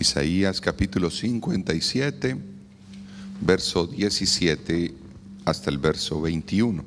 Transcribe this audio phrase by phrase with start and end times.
[0.00, 2.34] Isaías capítulo 57,
[3.42, 4.94] verso 17
[5.44, 6.82] hasta el verso 21.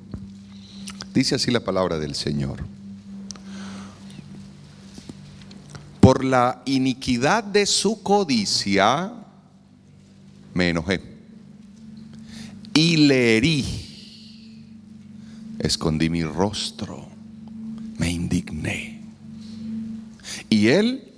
[1.14, 2.64] Dice así la palabra del Señor.
[6.00, 9.14] Por la iniquidad de su codicia
[10.56, 11.00] me enojé
[12.74, 13.64] y le herí,
[15.60, 17.08] escondí mi rostro,
[18.00, 19.02] me indigné.
[20.50, 21.13] Y él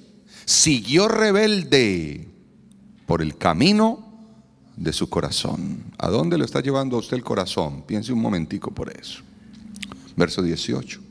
[0.46, 2.28] siguió rebelde
[3.06, 4.06] por el camino
[4.78, 5.84] de su corazón.
[5.98, 7.84] ¿A dónde le está llevando a usted el corazón?
[7.84, 9.22] Piense un momentico por eso.
[10.16, 11.02] Verso 18.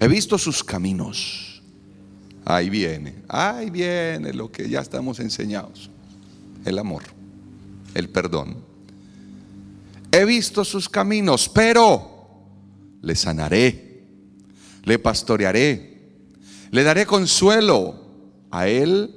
[0.00, 1.62] He visto sus caminos.
[2.44, 5.90] Ahí viene, ahí viene lo que ya estamos enseñados.
[6.64, 7.02] El amor,
[7.94, 8.56] el perdón.
[10.10, 12.10] He visto sus caminos, pero
[13.02, 14.02] le sanaré,
[14.84, 16.00] le pastorearé,
[16.70, 17.99] le daré consuelo
[18.50, 19.14] a él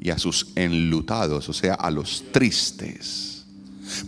[0.00, 3.44] y a sus enlutados, o sea, a los tristes.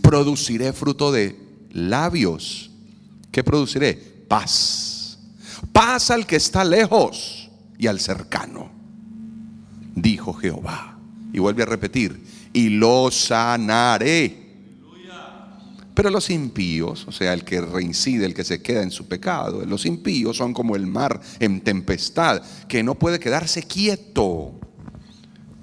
[0.01, 1.37] Produciré fruto de
[1.71, 2.69] labios.
[3.31, 3.93] ¿Qué produciré?
[4.27, 5.19] Paz.
[5.71, 8.71] Paz al que está lejos y al cercano,
[9.95, 10.97] dijo Jehová.
[11.31, 14.47] Y vuelve a repetir, y lo sanaré.
[15.93, 19.65] Pero los impíos, o sea, el que reincide, el que se queda en su pecado,
[19.65, 24.59] los impíos son como el mar en tempestad, que no puede quedarse quieto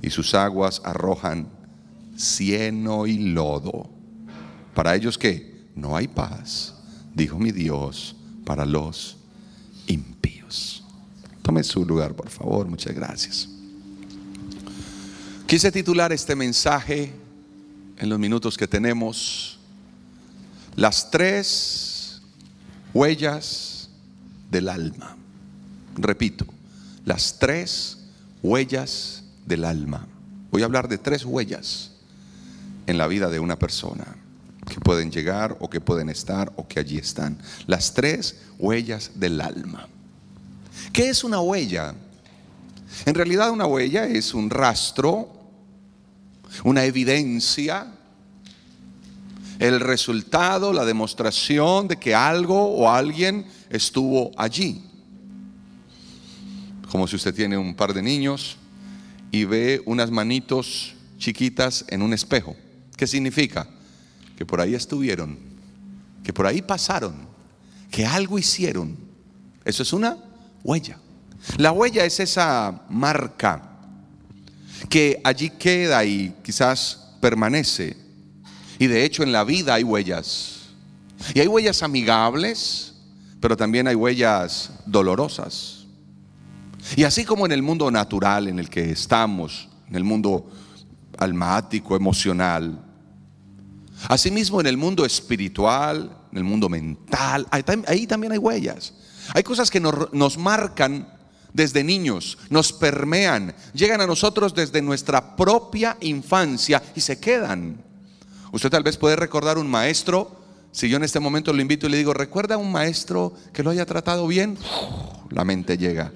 [0.02, 1.48] y sus aguas arrojan
[2.16, 3.90] cieno y lodo.
[4.74, 6.74] Para ellos que no hay paz,
[7.14, 9.16] dijo mi Dios, para los
[9.86, 10.84] impíos.
[11.42, 13.48] Tome su lugar, por favor, muchas gracias.
[15.46, 17.12] Quise titular este mensaje
[17.98, 19.58] en los minutos que tenemos,
[20.74, 22.20] las tres
[22.92, 23.88] huellas
[24.50, 25.16] del alma.
[25.96, 26.46] Repito,
[27.04, 27.98] las tres
[28.42, 29.15] huellas
[29.46, 30.06] del alma.
[30.50, 31.92] Voy a hablar de tres huellas
[32.86, 34.16] en la vida de una persona
[34.68, 37.38] que pueden llegar o que pueden estar o que allí están.
[37.66, 39.88] Las tres huellas del alma.
[40.92, 41.94] ¿Qué es una huella?
[43.04, 45.32] En realidad una huella es un rastro,
[46.64, 47.92] una evidencia,
[49.58, 54.82] el resultado, la demostración de que algo o alguien estuvo allí.
[56.90, 58.56] Como si usted tiene un par de niños
[59.30, 62.56] y ve unas manitos chiquitas en un espejo.
[62.96, 63.66] ¿Qué significa?
[64.36, 65.38] Que por ahí estuvieron,
[66.24, 67.14] que por ahí pasaron,
[67.90, 68.96] que algo hicieron.
[69.64, 70.16] Eso es una
[70.62, 70.98] huella.
[71.58, 73.70] La huella es esa marca
[74.88, 77.96] que allí queda y quizás permanece.
[78.78, 80.60] Y de hecho en la vida hay huellas.
[81.34, 82.94] Y hay huellas amigables,
[83.40, 85.75] pero también hay huellas dolorosas.
[86.94, 90.50] Y así como en el mundo natural en el que estamos, en el mundo
[91.18, 92.84] almático, emocional,
[94.08, 98.94] asimismo en el mundo espiritual, en el mundo mental, ahí también hay huellas.
[99.34, 101.08] Hay cosas que nos, marcan
[101.52, 107.82] desde niños, nos permean, llegan a nosotros desde nuestra propia infancia y se quedan.
[108.52, 111.90] Usted tal vez puede recordar un maestro, si yo en este momento lo invito y
[111.90, 114.58] le digo, ¿recuerda a un maestro que lo haya tratado bien?
[115.30, 116.12] la mente llega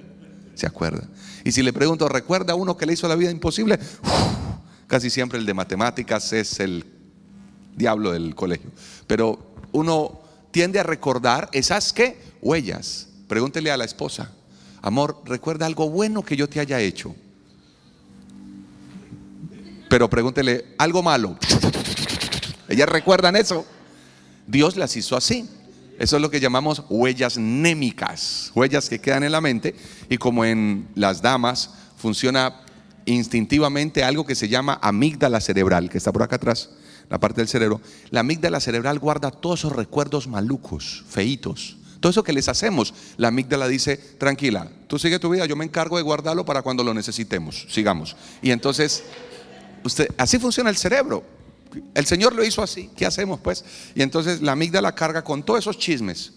[0.61, 1.09] se acuerda.
[1.43, 3.79] Y si le pregunto, ¿recuerda uno que le hizo la vida imposible?
[4.87, 6.85] casi siempre el de matemáticas es el
[7.77, 8.71] diablo del colegio.
[9.07, 10.21] Pero uno
[10.51, 13.09] tiende a recordar esas que huellas.
[13.29, 14.33] Pregúntele a la esposa,
[14.83, 17.15] amor, ¿recuerda algo bueno que yo te haya hecho?
[19.89, 21.39] Pero pregúntele algo malo.
[22.69, 23.65] Ellas recuerdan eso.
[24.47, 25.49] Dios las hizo así.
[26.01, 29.75] Eso es lo que llamamos huellas némicas, huellas que quedan en la mente
[30.09, 32.63] y como en las damas funciona
[33.05, 36.71] instintivamente algo que se llama amígdala cerebral, que está por acá atrás,
[37.11, 37.83] la parte del cerebro.
[38.09, 41.77] La amígdala cerebral guarda todos esos recuerdos malucos, feitos.
[42.01, 45.67] Todo eso que les hacemos, la amígdala dice, tranquila, tú sigue tu vida, yo me
[45.67, 48.17] encargo de guardarlo para cuando lo necesitemos, sigamos.
[48.41, 49.05] Y entonces,
[49.85, 51.40] usted, así funciona el cerebro.
[51.95, 52.91] El Señor lo hizo así.
[52.97, 53.65] ¿Qué hacemos pues?
[53.95, 56.33] Y entonces la amígdala carga con todos esos chismes.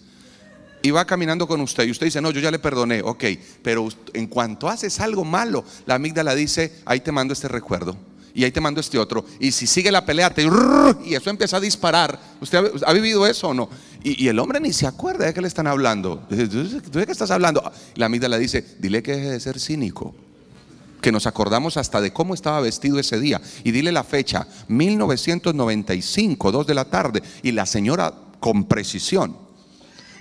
[0.82, 1.84] Y va caminando con usted.
[1.84, 3.00] Y usted dice, no, yo ya le perdoné.
[3.02, 3.24] Ok,
[3.62, 7.96] pero en cuanto haces algo malo, la amígdala dice, ahí te mando este recuerdo.
[8.34, 9.24] Y ahí te mando este otro.
[9.38, 10.46] Y si sigue la pelea, te,
[11.04, 12.18] y eso empieza a disparar.
[12.40, 13.70] ¿Usted ha, vivido eso o no?
[14.02, 16.26] Y, el hombre ni se acuerda de qué le están hablando.
[16.28, 17.62] ¿Tú de qué estás hablando?
[17.94, 20.14] La amígdala dice, dile que deje de ser cínico
[21.04, 23.38] que nos acordamos hasta de cómo estaba vestido ese día.
[23.62, 27.22] Y dile la fecha, 1995, 2 de la tarde.
[27.42, 29.36] Y la señora con precisión.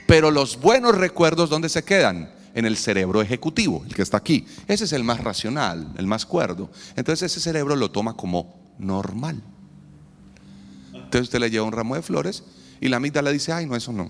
[0.05, 2.33] Pero los buenos recuerdos, ¿dónde se quedan?
[2.55, 4.45] en el cerebro ejecutivo, el que está aquí.
[4.67, 6.69] Ese es el más racional, el más cuerdo.
[6.95, 9.41] Entonces ese cerebro lo toma como normal.
[10.93, 12.43] Entonces usted le lleva un ramo de flores
[12.79, 14.07] y la amígdala dice, ay, no, eso no.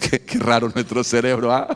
[0.00, 1.50] Qué, raro nuestro cerebro.
[1.50, 1.74] ¿ah?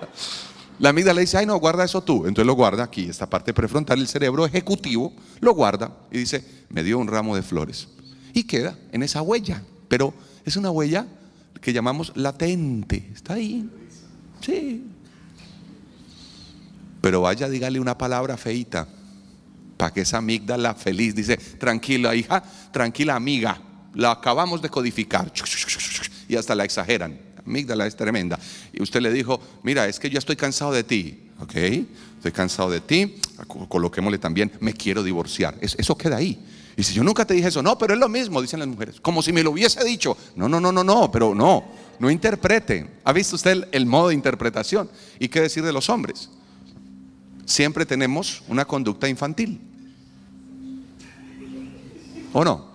[0.78, 2.26] La amígdala dice, ay, no, guarda eso tú.
[2.26, 6.82] Entonces lo guarda aquí, esta parte prefrontal, el cerebro ejecutivo, lo guarda y dice, me
[6.82, 7.88] dio un ramo de flores.
[8.32, 9.62] Y queda en esa huella.
[9.88, 10.12] Pero
[10.44, 11.06] es una huella
[11.60, 13.10] que llamamos latente.
[13.14, 13.68] Está ahí.
[14.40, 14.84] Sí.
[17.00, 18.88] Pero vaya, dígale una palabra feita
[19.76, 22.42] para que esa amígdala feliz dice, tranquila hija,
[22.72, 23.60] tranquila amiga,
[23.94, 25.32] la acabamos de codificar.
[26.28, 27.18] Y hasta la exageran.
[27.46, 28.38] Amígdala es tremenda.
[28.72, 31.20] Y usted le dijo, mira, es que yo estoy cansado de ti.
[31.40, 33.16] Ok, estoy cansado de ti.
[33.68, 35.56] Coloquémosle también, me quiero divorciar.
[35.60, 36.38] Eso queda ahí.
[36.76, 39.00] Y si yo nunca te dije eso, no, pero es lo mismo, dicen las mujeres.
[39.00, 40.16] Como si me lo hubiese dicho.
[40.34, 41.64] No, no, no, no, no, pero no.
[41.98, 42.98] No interprete.
[43.04, 44.90] ¿Ha visto usted el, modo de interpretación?
[45.18, 46.30] ¿Y qué decir de los hombres?
[47.44, 49.60] Siempre tenemos una conducta infantil.
[52.32, 52.73] ¿O no?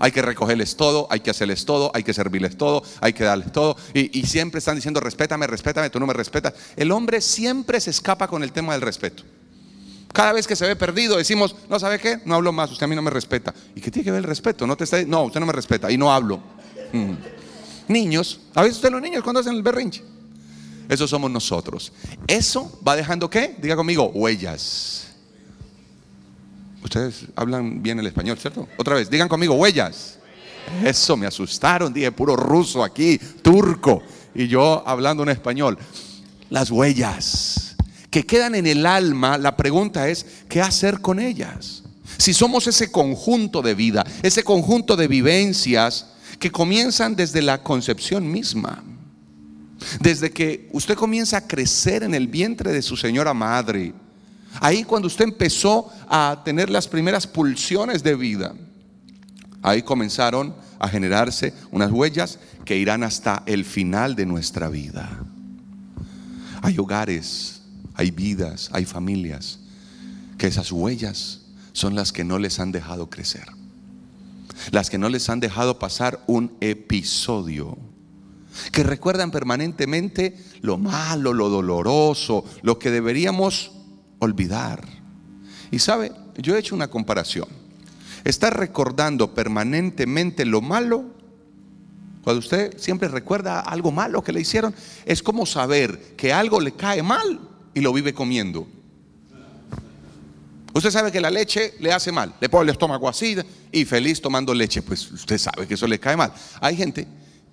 [0.00, 3.52] Hay que recogerles todo, hay que hacerles todo, hay que servirles todo, hay que darles
[3.52, 3.76] todo.
[3.94, 6.54] Y, siempre están diciendo, respétame, respétame, tú no me respetas.
[6.76, 9.22] El hombre siempre se escapa con el tema del respeto.
[10.12, 12.88] Cada vez que se ve perdido decimos, no sabe qué, no hablo más, usted a
[12.88, 13.52] mí no me respeta.
[13.74, 14.66] ¿Y qué tiene que ver el respeto?
[14.66, 16.40] No te está, no, usted no me respeta y no hablo.
[16.92, 17.12] Mm.
[17.88, 20.02] Niños, ¿ha visto usted los niños cuando hacen el berrinche?
[20.88, 21.92] Eso somos nosotros.
[22.26, 23.56] Eso va dejando qué?
[23.60, 25.07] Diga conmigo, huellas.
[26.88, 28.66] Ustedes hablan bien el español, ¿cierto?
[28.78, 30.18] Otra vez, digan conmigo, huellas.
[30.82, 34.02] Eso me asustaron, dije puro ruso aquí, turco,
[34.34, 35.76] y yo hablando en español.
[36.48, 37.76] Las huellas
[38.08, 41.82] que quedan en el alma, la pregunta es, ¿qué hacer con ellas?
[42.16, 46.06] Si somos ese conjunto de vida, ese conjunto de vivencias
[46.38, 48.82] que comienzan desde la concepción misma,
[50.00, 53.92] desde que usted comienza a crecer en el vientre de su señora madre,
[54.60, 58.54] ahí cuando usted empezó a tener las primeras pulsiones de vida,
[59.62, 65.08] ahí comenzaron a generarse unas huellas que irán hasta el final de nuestra vida.
[66.62, 67.58] Hay hogares
[67.98, 69.58] hay vidas, hay familias,
[70.38, 71.40] que esas huellas
[71.72, 73.46] son las que no les han dejado crecer.
[74.70, 77.76] Las que no les han dejado pasar un episodio.
[78.70, 83.72] Que recuerdan permanentemente lo malo, lo doloroso, lo que deberíamos
[84.18, 84.84] olvidar.
[85.70, 87.48] Y sabe, yo he hecho una comparación.
[88.24, 91.04] Estar recordando permanentemente lo malo,
[92.22, 94.74] cuando usted siempre recuerda algo malo que le hicieron,
[95.06, 97.40] es como saber que algo le cae mal
[97.74, 98.66] y lo vive comiendo.
[100.74, 103.36] Usted sabe que la leche le hace mal, le pone el estómago así
[103.72, 106.32] y feliz tomando leche, pues usted sabe que eso le cae mal.
[106.60, 107.06] Hay gente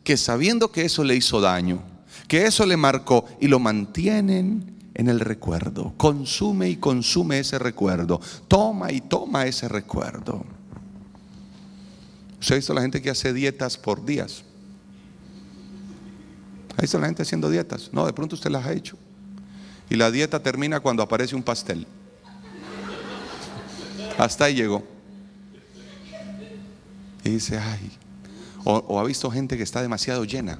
[0.03, 1.81] que sabiendo que eso le hizo daño,
[2.27, 8.19] que eso le marcó y lo mantienen en el recuerdo, consume y consume ese recuerdo,
[8.47, 10.43] toma y toma ese recuerdo.
[12.39, 14.43] ¿Usted ha visto la gente que hace dietas por días?
[16.77, 17.89] ¿Ha visto la gente haciendo dietas?
[17.91, 18.97] No, de pronto usted las ha hecho.
[19.89, 21.85] Y la dieta termina cuando aparece un pastel.
[24.17, 24.83] Hasta ahí llegó.
[27.23, 27.91] Y dice, ay.
[28.63, 30.59] O, ha visto gente que está demasiado llena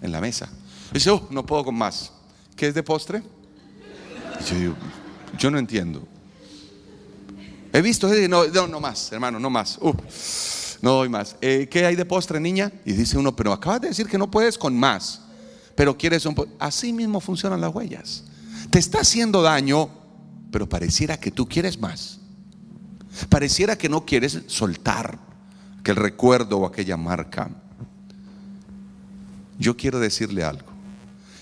[0.00, 0.48] en la mesa.
[0.90, 2.12] Y dice, oh, no puedo con más.
[2.56, 3.22] ¿Qué es de postre?
[5.38, 6.06] Yo, no entiendo.
[7.72, 9.78] He visto, no, no, no más, hermano, no más.
[10.82, 11.36] no doy más.
[11.40, 12.72] Eh, ¿Qué hay de postre, niña?
[12.84, 15.22] Y dice uno, pero acabas de decir que no puedes con más.
[15.74, 16.34] Pero quieres un...
[16.58, 18.24] Así mismo funcionan las huellas
[18.70, 19.88] te está haciendo daño,
[20.50, 22.20] pero pareciera que tú quieres más.
[23.28, 25.18] Pareciera que no quieres soltar
[25.80, 27.50] aquel recuerdo o aquella marca.
[29.58, 30.75] Yo quiero decirle algo.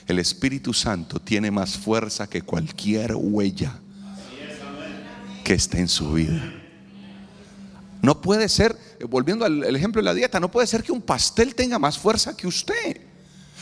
[0.06, 3.78] El Espíritu Santo tiene más fuerza que cualquier huella
[5.42, 6.52] que esté en su vida.
[8.02, 8.76] No puede ser,
[9.08, 12.36] volviendo al ejemplo de la dieta, no puede ser que un pastel tenga más fuerza
[12.36, 13.00] que usted.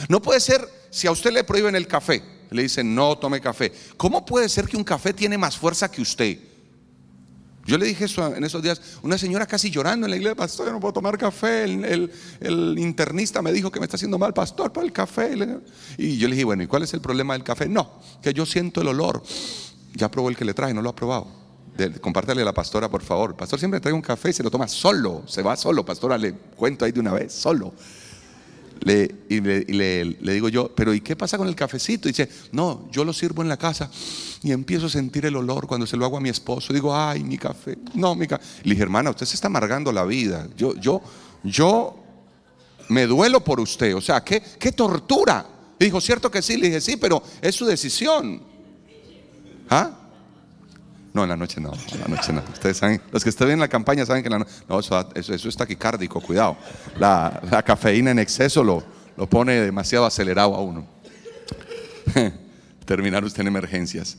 [0.08, 2.22] No puede ser si a usted le prohíben el café
[2.52, 3.72] le dicen, no tome café.
[3.96, 6.38] ¿Cómo puede ser que un café tiene más fuerza que usted?
[7.64, 10.66] Yo le dije eso en esos días, una señora casi llorando en la iglesia, pastor,
[10.66, 12.11] yo no puedo tomar café, el,
[12.78, 15.35] internista me dijo que me está haciendo mal, pastor, para el café.
[15.97, 17.69] Y yo le dije, bueno, ¿y cuál es el problema del café?
[17.69, 19.23] No, que yo siento el olor.
[19.95, 21.28] Ya probó el que le traje, no lo ha probado.
[22.00, 23.31] compártale a la pastora, por favor.
[23.31, 26.19] El pastor siempre trae un café y se lo toma solo, se va solo, pastora,
[26.19, 27.73] le cuento ahí de una vez, solo.
[28.81, 32.09] Le, y, le, digo yo, pero ¿y qué pasa con el cafecito?
[32.09, 33.91] Y dice, no, yo lo sirvo en la casa
[34.43, 36.73] y empiezo a sentir el olor cuando se lo hago a mi esposo.
[36.73, 38.45] digo, ay, mi café, no, mi café.
[38.64, 40.49] Le dije, hermana, usted se está amargando la vida.
[40.57, 41.00] Yo, yo,
[41.45, 41.97] yo
[42.88, 43.95] me duelo por usted.
[43.95, 45.47] O sea, qué, qué tortura.
[45.79, 46.57] Y dijo, ¿cierto que sí?
[46.57, 48.43] Le dije, sí, pero es su decisión.
[49.71, 50.01] ¿Ah?
[51.14, 52.42] No, en la noche no, en la noche no.
[52.52, 55.09] Ustedes saben, los que están en la campaña saben que en la noche, no, eso,
[55.14, 56.57] eso, es taquicárdico, cuidado.
[56.99, 58.83] La, la cafeína en exceso lo,
[59.16, 60.87] lo pone demasiado acelerado a uno.
[62.87, 64.16] Terminar usted en emergencias.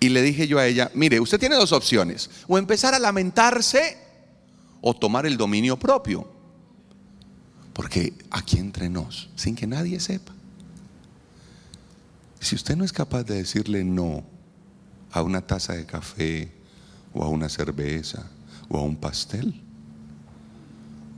[0.00, 3.98] Y le dije yo a ella, mire, usted tiene dos opciones, o empezar a lamentarse
[4.80, 6.26] o tomar el dominio propio.
[7.74, 10.32] Porque aquí entre nos, sin que nadie sepa.
[12.40, 14.24] Si usted no es capaz de decirle no
[15.12, 16.52] a una taza de café
[17.12, 18.30] o a una cerveza
[18.68, 19.60] o a un pastel,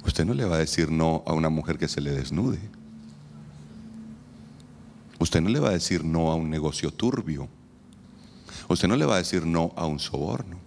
[0.04, 2.58] usted no le va a decir no a una mujer que se le desnude.
[5.18, 7.48] Usted no le va a decir no a un negocio turbio.
[8.68, 10.58] Usted no le va a decir no a un soborno.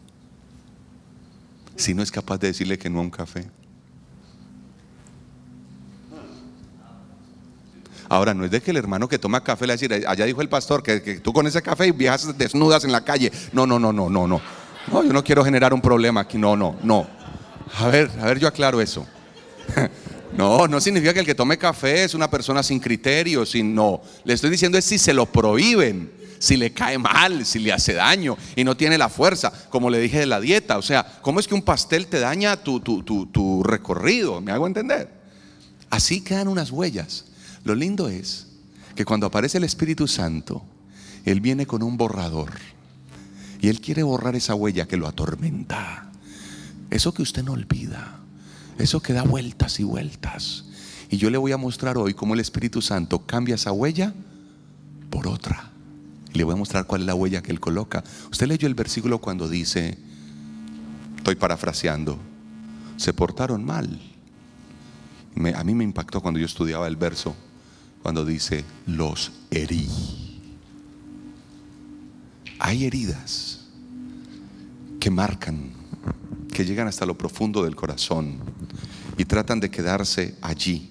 [1.75, 3.50] Si no es capaz de decirle que no a un café.
[8.09, 10.50] Ahora, no es de que el hermano que toma café le decir, allá dijo el
[10.50, 13.31] pastor que, tú con ese café y viajas desnudas en la calle.
[13.51, 14.41] No, no, no, no, no, no.
[14.91, 16.38] No, yo no quiero generar un problema aquí.
[16.38, 17.07] No, no, no.
[17.79, 19.05] A ver, a ver, yo aclaro eso.
[20.38, 24.01] No, no significa que el que tome café es una persona sin criterio, sin no.
[24.25, 27.93] Le estoy diciendo es si se lo prohíben, si le cae mal, si le hace
[27.93, 30.77] daño y no tiene la fuerza, como le dije de la dieta.
[30.77, 34.41] O sea, ¿cómo es que un pastel te daña tu, tu, tu, tu recorrido?
[34.41, 35.09] ¿Me hago entender?
[35.89, 37.25] Así quedan unas huellas.
[37.65, 38.48] Lo lindo es
[38.95, 40.63] que cuando aparece el Espíritu Santo,
[41.25, 42.51] Él viene con un borrador
[43.60, 46.12] y Él quiere borrar esa huella que lo atormenta.
[46.91, 48.19] Eso que usted no olvida,
[48.77, 50.65] eso que da vueltas y vueltas.
[51.10, 54.13] Y yo le voy a mostrar hoy cómo el Espíritu Santo cambia esa huella
[55.10, 55.72] por otra.
[56.36, 58.03] Y le voy a mostrar cuál es la huella que Él coloca.
[58.31, 59.98] Usted leyó el versículo cuando dice,
[61.17, 62.19] estoy parafraseando,
[62.98, 64.00] se portaron mal.
[65.55, 67.36] a mí me impactó cuando yo estudiaba el verso
[68.05, 69.89] cuando dice, los herí.
[72.59, 73.65] Hay heridas
[75.00, 75.71] que marcan,
[76.53, 78.38] que llegan hasta lo profundo del corazón
[79.17, 80.88] y tratan de quedarse allí.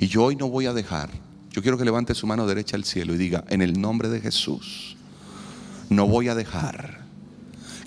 [0.00, 1.10] Y yo hoy no voy a dejar,
[1.50, 4.20] yo quiero que levante su mano derecha al cielo y diga, en el nombre de
[4.20, 4.96] Jesús,
[5.90, 7.04] no voy a dejar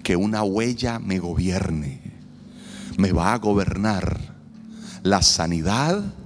[0.01, 1.99] que una huella me gobierne,
[2.97, 4.17] me va a gobernar
[5.03, 6.20] la sanidad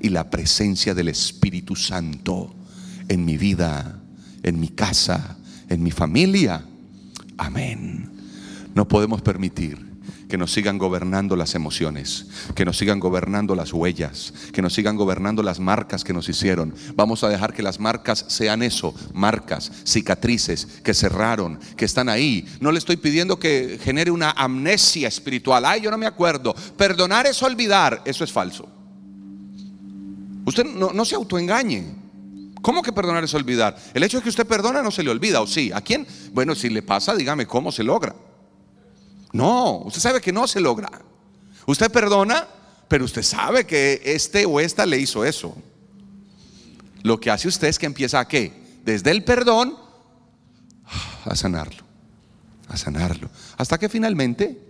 [0.00, 2.54] y la presencia del Espíritu Santo
[3.08, 4.00] en mi vida,
[4.42, 5.36] en mi casa,
[5.68, 6.64] en mi familia.
[7.38, 8.10] Amén.
[8.74, 9.86] No podemos permitir
[10.28, 14.96] que nos sigan gobernando las emociones, que nos sigan gobernando las huellas, que nos sigan
[14.96, 16.74] gobernando las marcas que nos hicieron.
[16.94, 22.46] Vamos a dejar que las marcas sean eso, marcas, cicatrices que cerraron, que están ahí.
[22.60, 25.64] No le estoy pidiendo que genere una amnesia espiritual.
[25.64, 26.54] Ay, yo no me acuerdo.
[26.76, 28.02] Perdonar es olvidar.
[28.04, 28.75] Eso es falso.
[30.46, 31.84] Usted no, se autoengañe.
[32.62, 33.76] ¿Cómo que perdonar es olvidar?
[33.92, 35.72] El hecho de que usted perdona no se le olvida, ¿o sí?
[35.74, 36.06] ¿A quién?
[36.32, 38.14] Bueno, si le pasa, dígame cómo se logra.
[39.32, 40.88] No, usted sabe que no se logra.
[41.66, 42.46] Usted perdona,
[42.86, 45.54] pero usted sabe que este o esta le hizo eso.
[47.02, 48.80] Lo que hace usted es que empieza a qué?
[48.84, 49.76] Desde el perdón
[51.24, 51.82] a sanarlo,
[52.68, 53.30] a sanarlo.
[53.56, 54.60] Hasta que finalmente,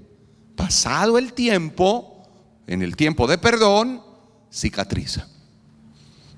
[0.56, 2.26] pasado el tiempo,
[2.66, 4.02] en el tiempo de perdón,
[4.50, 5.28] cicatriza.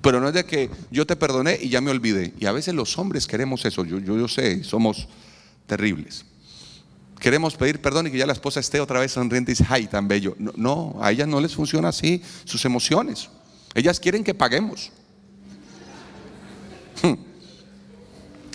[0.01, 2.33] Pero no es de que yo te perdoné y ya me olvidé.
[2.39, 3.83] Y a veces los hombres queremos eso.
[3.83, 5.07] Yo, yo, yo sé, somos
[5.67, 6.25] terribles.
[7.19, 9.87] Queremos pedir perdón y que ya la esposa esté otra vez sonriente y dice, ay,
[9.87, 10.35] tan bello.
[10.39, 13.29] No, no, a ellas no les funciona así sus emociones.
[13.75, 14.91] Ellas quieren que paguemos.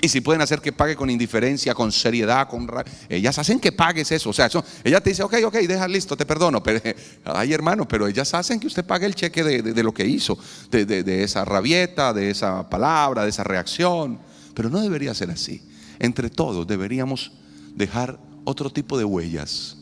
[0.04, 2.68] Y si pueden hacer que pague con indiferencia, con seriedad, con
[3.08, 4.28] ellas hacen que pagues eso.
[4.28, 4.50] O sea,
[4.84, 6.62] ella te dice, ok, ok, deja listo, te perdono.
[6.62, 6.82] Pero,
[7.24, 10.36] ay, hermano, pero ellas hacen que usted pague el cheque de, lo que hizo,
[10.70, 14.18] de, de esa rabieta, de esa palabra, de esa reacción.
[14.52, 15.62] Pero no debería ser así.
[15.98, 17.32] Entre todos deberíamos
[17.74, 19.78] dejar otro tipo de huellas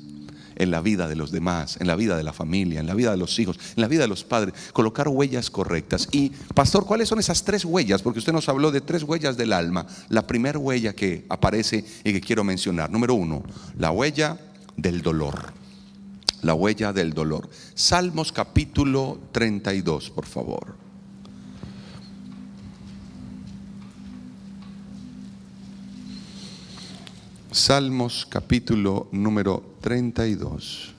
[0.56, 3.10] en la vida de los demás, en la vida de la familia, en la vida
[3.10, 6.08] de los hijos, en la vida de los padres, colocar huellas correctas.
[6.12, 8.02] Y, pastor, ¿cuáles son esas tres huellas?
[8.02, 9.86] Porque usted nos habló de tres huellas del alma.
[10.08, 13.42] La primera huella que aparece y que quiero mencionar, número uno,
[13.78, 14.38] la huella
[14.76, 15.52] del dolor.
[16.42, 17.48] La huella del dolor.
[17.74, 20.82] Salmos capítulo 32, por favor.
[27.52, 30.94] Salmos capítulo número 32.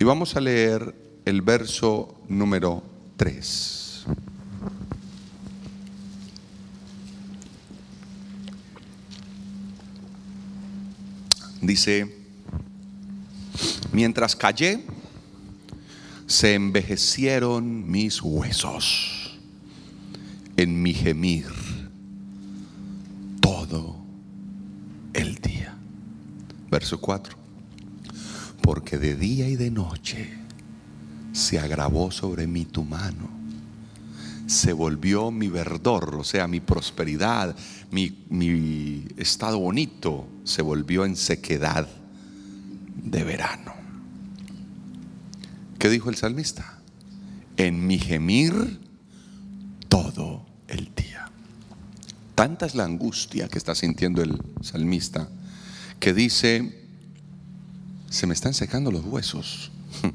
[0.00, 2.82] Y vamos a leer el verso número
[3.16, 4.04] 3.
[11.60, 12.16] Dice,
[13.92, 14.84] mientras callé,
[16.26, 19.38] se envejecieron mis huesos
[20.56, 21.46] en mi gemir
[23.40, 24.01] todo.
[26.72, 27.36] Verso 4.
[28.62, 30.32] Porque de día y de noche
[31.34, 33.28] se agravó sobre mí tu mano.
[34.46, 37.54] Se volvió mi verdor, o sea, mi prosperidad,
[37.90, 41.86] mi, mi estado bonito, se volvió en sequedad
[42.96, 43.74] de verano.
[45.78, 46.78] ¿Qué dijo el salmista?
[47.58, 48.80] En mi gemir
[49.90, 51.30] todo el día.
[52.34, 55.28] Tanta es la angustia que está sintiendo el salmista
[56.02, 56.84] que dice,
[58.10, 59.70] se me están secando los huesos.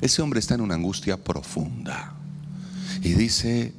[0.00, 2.16] Ese hombre está en una angustia profunda.
[3.00, 3.72] Y dice,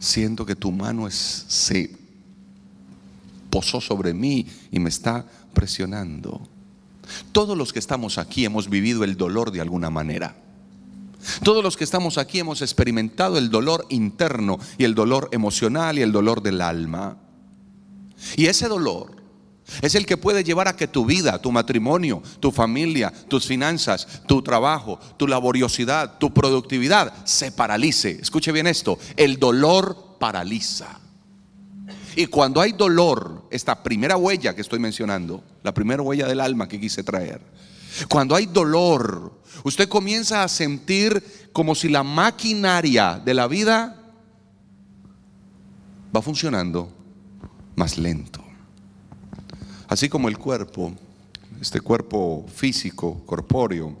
[0.00, 1.94] siento que tu mano es, se
[3.50, 6.40] posó sobre mí y me está presionando.
[7.30, 10.34] Todos los que estamos aquí hemos vivido el dolor de alguna manera.
[11.44, 16.02] Todos los que estamos aquí hemos experimentado el dolor interno y el dolor emocional y
[16.02, 17.16] el dolor del alma.
[18.34, 19.21] Y ese dolor
[19.80, 24.06] es el que puede llevar a que tu vida, tu matrimonio, tu familia, tus finanzas,
[24.26, 28.18] tu trabajo, tu laboriosidad, tu productividad se paralice.
[28.20, 30.98] Escuche bien esto, el dolor paraliza.
[32.14, 36.68] Y cuando hay dolor, esta primera huella que estoy mencionando, la primera huella del alma
[36.68, 37.40] que quise traer,
[38.08, 43.98] cuando hay dolor, usted comienza a sentir como si la maquinaria de la vida
[46.14, 46.92] va funcionando
[47.76, 48.41] más lento.
[49.92, 50.90] Así como el cuerpo,
[51.60, 53.94] este cuerpo físico, corpóreo,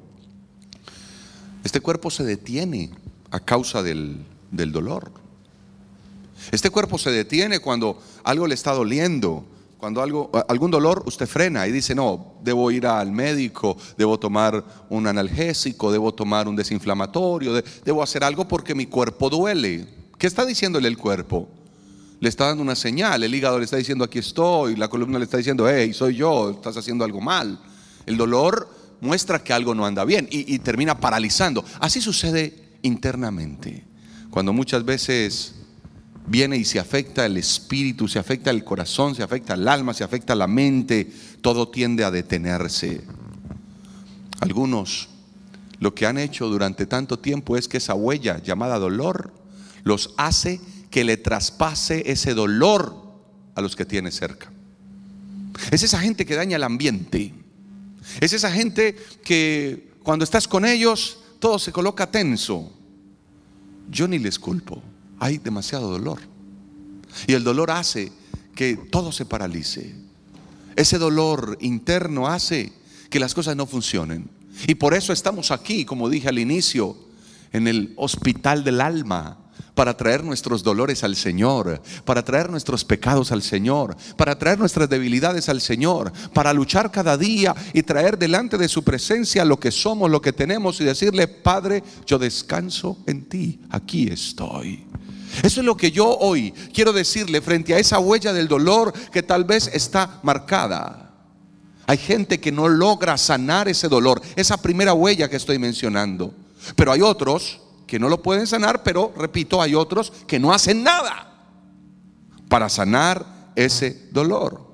[1.64, 2.90] este cuerpo se detiene
[3.30, 5.12] a causa del, del dolor.
[6.50, 9.44] Este cuerpo se detiene cuando algo le está doliendo,
[9.76, 14.64] cuando algo, algún dolor, usted frena y dice, no, debo ir al médico, debo tomar
[14.88, 19.86] un analgésico, debo tomar un desinflamatorio, debo hacer algo porque mi cuerpo duele.
[20.16, 21.50] ¿Qué está diciéndole el cuerpo?
[22.22, 25.24] Le está dando una señal, el hígado le está diciendo, aquí estoy, la columna le
[25.24, 27.58] está diciendo, hey, soy yo, estás haciendo algo mal.
[28.06, 31.64] El dolor muestra que algo no anda bien y, y termina paralizando.
[31.80, 33.84] Así sucede internamente,
[34.30, 35.56] cuando muchas veces
[36.24, 40.04] viene y se afecta el espíritu, se afecta el corazón, se afecta el alma, se
[40.04, 43.00] afecta la mente, todo tiende a detenerse.
[44.38, 45.08] Algunos
[45.80, 49.32] lo que han hecho durante tanto tiempo es que esa huella llamada dolor
[49.82, 50.60] los hace
[50.92, 52.94] que le traspase ese dolor
[53.56, 54.52] a los que tiene cerca.
[55.72, 57.34] Es esa gente que daña el ambiente.
[58.20, 62.72] Es esa gente que cuando estás con ellos todo se coloca tenso.
[63.90, 64.80] Yo ni les culpo
[65.22, 66.18] hay demasiado dolor.
[67.28, 68.10] Y el dolor hace
[68.56, 69.94] que todo se paralice.
[70.74, 72.72] Ese dolor interno hace
[73.08, 74.28] que las cosas no funcionen.
[74.66, 76.96] Y por eso estamos aquí, como dije al inicio,
[77.52, 79.38] en el hospital del alma,
[79.74, 84.88] para traer nuestros dolores al Señor, para traer nuestros pecados al Señor, para traer nuestras
[84.88, 89.70] debilidades al Señor, para luchar cada día y traer delante de su presencia lo que
[89.70, 94.84] somos, lo que tenemos y decirle, Padre, yo descanso en ti, aquí estoy.
[95.42, 99.22] Eso es lo que yo hoy quiero decirle frente a esa huella del dolor que
[99.22, 101.10] tal vez está marcada.
[101.86, 106.34] Hay gente que no logra sanar ese dolor, esa primera huella que estoy mencionando.
[106.76, 110.82] Pero hay otros que no lo pueden sanar, pero repito, hay otros que no hacen
[110.82, 111.32] nada
[112.48, 114.72] para sanar ese dolor.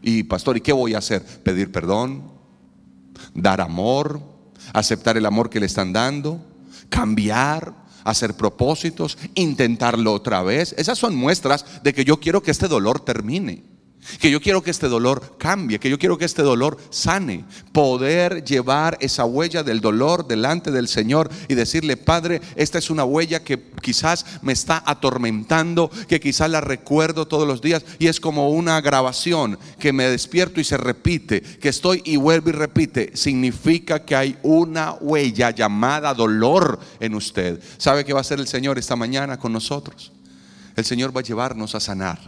[0.00, 1.24] Y pastor, ¿y qué voy a hacer?
[1.24, 2.30] Pedir perdón,
[3.34, 4.20] dar amor,
[4.72, 6.44] aceptar el amor que le están dando,
[6.88, 10.74] cambiar, hacer propósitos, intentarlo otra vez.
[10.76, 13.62] Esas son muestras de que yo quiero que este dolor termine.
[14.20, 17.44] Que yo quiero que este dolor cambie, que yo quiero que este dolor sane.
[17.72, 23.04] Poder llevar esa huella del dolor delante del Señor y decirle, Padre, esta es una
[23.04, 28.18] huella que quizás me está atormentando, que quizás la recuerdo todos los días y es
[28.18, 33.16] como una grabación que me despierto y se repite, que estoy y vuelvo y repite.
[33.16, 37.62] Significa que hay una huella llamada dolor en usted.
[37.78, 40.12] ¿Sabe qué va a hacer el Señor esta mañana con nosotros?
[40.76, 42.18] El Señor va a llevarnos a sanar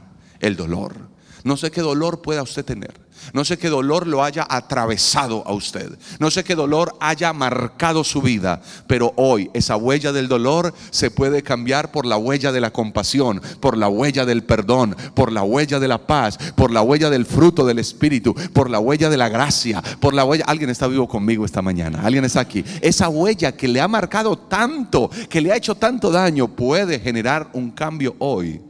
[0.40, 1.13] el dolor.
[1.44, 3.04] No sé qué dolor pueda usted tener.
[3.34, 5.98] No sé qué dolor lo haya atravesado a usted.
[6.18, 8.62] No sé qué dolor haya marcado su vida.
[8.86, 13.42] Pero hoy esa huella del dolor se puede cambiar por la huella de la compasión,
[13.60, 17.26] por la huella del perdón, por la huella de la paz, por la huella del
[17.26, 20.44] fruto del Espíritu, por la huella de la gracia, por la huella...
[20.46, 22.00] Alguien está vivo conmigo esta mañana.
[22.04, 22.64] Alguien está aquí.
[22.80, 27.50] Esa huella que le ha marcado tanto, que le ha hecho tanto daño, puede generar
[27.52, 28.62] un cambio hoy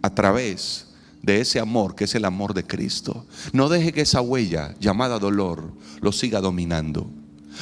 [0.00, 0.91] a través de
[1.24, 3.26] ese amor que es el amor de Cristo.
[3.52, 7.10] No deje que esa huella llamada dolor lo siga dominando.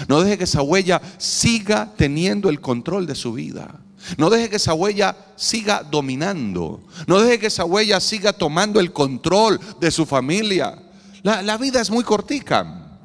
[0.08, 3.80] No deje que esa huella siga teniendo el control de su vida.
[4.16, 6.82] No deje que esa huella siga dominando.
[7.06, 10.82] No deje que esa huella siga tomando el control de su familia.
[11.22, 12.98] La, vida es muy cortica.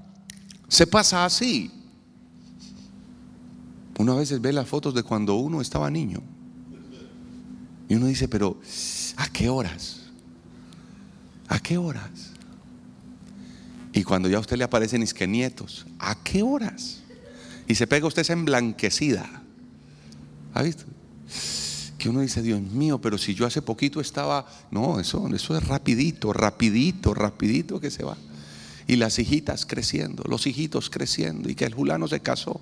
[0.67, 1.71] Se pasa así.
[3.97, 6.21] Uno a veces ve las fotos de cuando uno estaba niño.
[7.89, 8.57] Y uno dice, pero
[9.17, 10.04] ¿a qué horas?
[11.47, 12.31] ¿A qué horas?
[13.93, 17.01] Y cuando ya a usted le aparecen que nietos, ¿a qué horas?
[17.67, 19.41] Y se pega usted esa emblanquecida.
[20.53, 20.83] ¿Ha visto?
[21.97, 25.65] Que uno dice, Dios mío, pero si yo hace poquito estaba, no, eso, eso es
[25.65, 28.17] rapidito, rapidito, rapidito que se va.
[28.85, 32.59] Y las hijitas creciendo, los hijitos creciendo, y que el fulano se casó.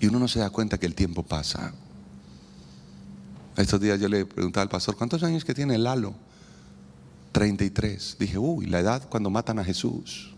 [0.00, 1.72] Y uno no se da cuenta que el tiempo pasa.
[3.56, 6.14] Estos días yo le preguntaba al pastor, ¿cuántos años que tiene Lalo?
[7.36, 8.16] 33.
[8.18, 10.34] Dije, uy, la edad cuando matan a Jesús.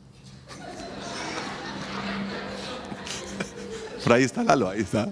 [4.03, 5.09] Por ahí está Lalo, ahí está.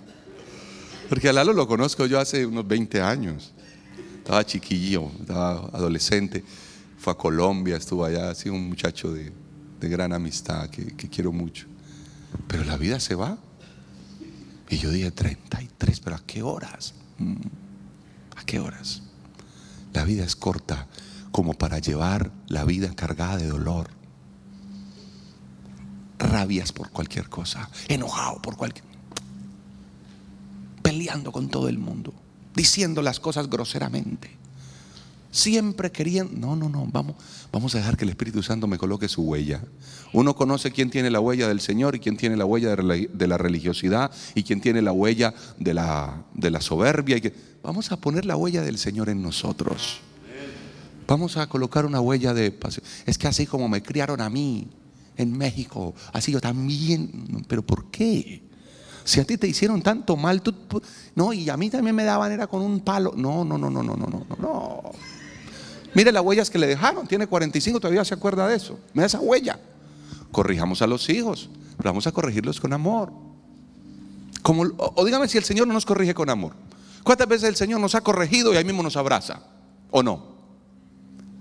[1.08, 3.52] Porque a Lalo lo conozco yo hace unos 20 años.
[4.18, 6.42] Estaba chiquillo, estaba adolescente.
[6.98, 9.32] Fue a Colombia, estuvo allá, ha sido un muchacho de,
[9.78, 11.68] gran amistad que, que, quiero mucho.
[12.48, 13.38] Pero la vida se va.
[14.68, 16.94] Y yo dije, 33, pero ¿a qué horas?
[17.18, 17.36] Mm,
[18.34, 19.02] ¿A qué horas?
[19.92, 20.88] La vida es corta
[21.36, 23.90] como para llevar la vida cargada de dolor,
[26.18, 28.86] rabias por cualquier cosa, enojado por cualquier
[30.80, 32.14] peleando con todo el mundo,
[32.54, 34.30] diciendo las cosas groseramente.
[35.30, 37.16] Siempre queriendo, no, no, no, vamos,
[37.52, 39.62] vamos a dejar que el Espíritu Santo me coloque su huella.
[40.14, 43.36] Uno conoce quién tiene la huella del Señor y quién tiene la huella de la
[43.36, 47.18] religiosidad y quién tiene la huella de la, de la soberbia.
[47.18, 50.00] Y que, vamos a poner la huella del Señor en nosotros.
[51.06, 52.84] Vamos a colocar una huella de pasión.
[53.06, 54.68] Es que así como me criaron a mí
[55.16, 57.44] en México, así yo también.
[57.48, 58.42] Pero ¿por qué?
[59.04, 60.42] Si a ti te hicieron tanto mal,
[61.14, 63.12] no, y a mí también me daban, era con un palo.
[63.16, 64.82] No, no, no, no, no, no, no, no.
[65.94, 68.78] Mire las huellas que le dejaron, tiene 45, todavía se acuerda de eso.
[68.92, 69.60] Mira esa huella.
[70.32, 73.12] Corrijamos a los hijos, vamos a corregirlos con amor.
[74.42, 76.52] Como, o, dígame si el Señor no nos corrige con amor.
[77.04, 79.40] ¿Cuántas veces el Señor nos ha corregido y ahí mismo nos abraza?
[79.90, 80.35] ¿O no?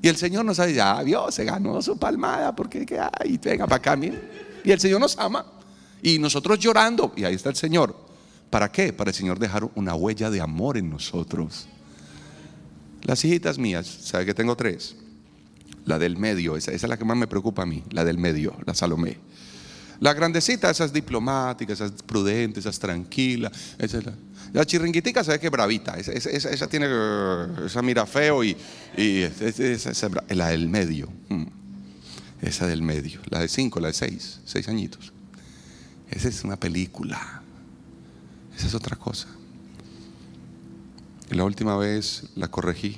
[0.05, 2.85] Y el Señor nos dicho, ya Dios se ganó su palmada porque,
[3.19, 4.21] ay, venga para acá, mire.
[4.63, 5.43] Y el Señor nos ama.
[6.03, 7.95] Y nosotros llorando, y ahí está el Señor.
[8.51, 8.93] ¿Para qué?
[8.93, 11.65] Para el Señor dejar una huella de amor en nosotros.
[13.01, 14.95] Las hijitas mías, ¿sabe que tengo tres?
[15.85, 18.55] La del medio, esa, es la que más me preocupa a mí, la del medio,
[18.63, 19.17] la Salomé.
[20.01, 22.69] La grandecita, esa es diplomática, esa es prudente, esa.
[22.69, 22.85] Esa
[23.79, 24.13] es la,
[24.55, 25.97] la chiringuitica se ve que bravita.
[25.97, 26.87] Esa, tiene,
[27.65, 28.55] esa mira feo y,
[28.95, 31.09] esa, la del medio.
[31.27, 31.43] Mm.
[32.41, 33.19] Esa del medio.
[33.29, 35.11] La de cinco, la de seis, seis añitos.
[36.09, 37.41] Esa es una película.
[38.55, 39.27] Esa es otra cosa.
[41.29, 42.97] Y la última vez la corregí.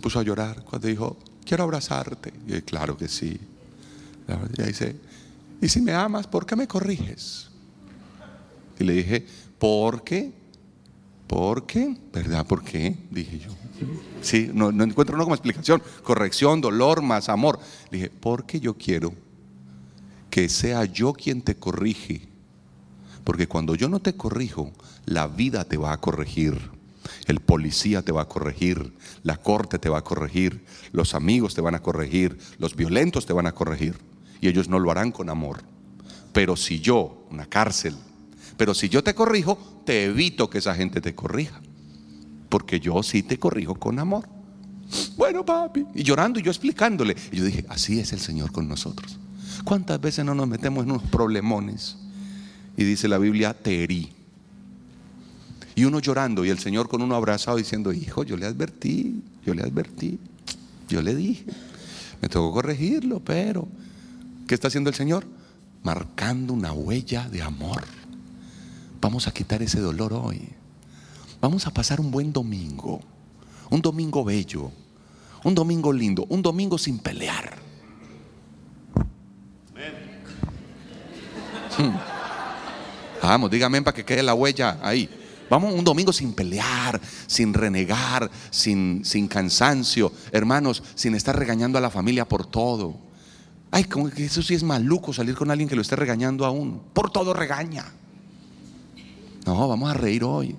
[0.00, 2.32] Puso a llorar cuando dijo, quiero abrazarte.
[2.46, 3.38] Y yo, claro que sí.
[4.56, 4.96] Y dice,
[5.60, 7.50] y si me amas, ¿por qué me corriges?
[8.78, 9.26] Y le dije,
[9.60, 10.32] ¿por qué?
[11.28, 11.96] ¿Por qué?
[12.12, 12.44] ¿Verdad?
[12.44, 12.96] ¿Por qué?
[13.08, 13.50] Dije yo.
[14.20, 15.80] Sí, no, encuentro una como explicación.
[16.02, 17.60] Corrección, dolor, más amor.
[17.92, 19.14] Dije, porque yo quiero
[20.28, 22.28] que sea yo quien te corrige.
[23.22, 24.72] Porque cuando yo no te corrijo,
[25.06, 26.58] la vida te va a corregir.
[27.26, 28.92] El policía te va a corregir,
[29.22, 33.32] la corte te va a corregir, los amigos te van a corregir, los violentos te
[33.32, 33.96] van a corregir.
[34.40, 35.62] Y ellos no lo harán con amor.
[36.32, 37.96] Pero si yo, una cárcel,
[38.60, 41.58] pero si yo te corrijo, te evito que esa gente te corrija.
[42.50, 44.28] Porque yo sí te corrijo con amor.
[45.16, 45.86] Bueno, papi.
[45.94, 47.16] Y llorando y yo explicándole.
[47.32, 49.18] Y yo dije, así es el Señor con nosotros.
[49.64, 51.96] ¿Cuántas veces no nos metemos en unos problemones?
[52.76, 54.12] Y dice la Biblia, te herí.
[55.74, 59.54] Y uno llorando y el Señor con uno abrazado diciendo, hijo, yo le advertí, yo
[59.54, 60.18] le advertí,
[60.86, 61.46] yo le dije.
[62.20, 63.66] Me tocó corregirlo, pero
[64.46, 65.26] ¿qué está haciendo el Señor?
[65.82, 67.99] Marcando una huella de amor.
[69.00, 70.48] Vamos a quitar ese dolor hoy.
[71.40, 73.00] Vamos a pasar un buen domingo.
[73.70, 74.70] Un domingo bello.
[75.44, 76.26] Un domingo lindo.
[76.28, 77.56] Un domingo sin pelear.
[81.78, 81.96] Hmm.
[83.22, 85.08] Vamos, dígame para que quede la huella ahí.
[85.48, 91.80] Vamos un domingo sin pelear, sin renegar, sin, sin cansancio, hermanos, sin estar regañando a
[91.80, 92.96] la familia por todo.
[93.72, 96.50] Ay, como que eso sí es maluco salir con alguien que lo esté regañando a
[96.50, 96.82] uno.
[96.92, 97.84] Por todo regaña.
[99.46, 100.56] No, vamos a reír hoy.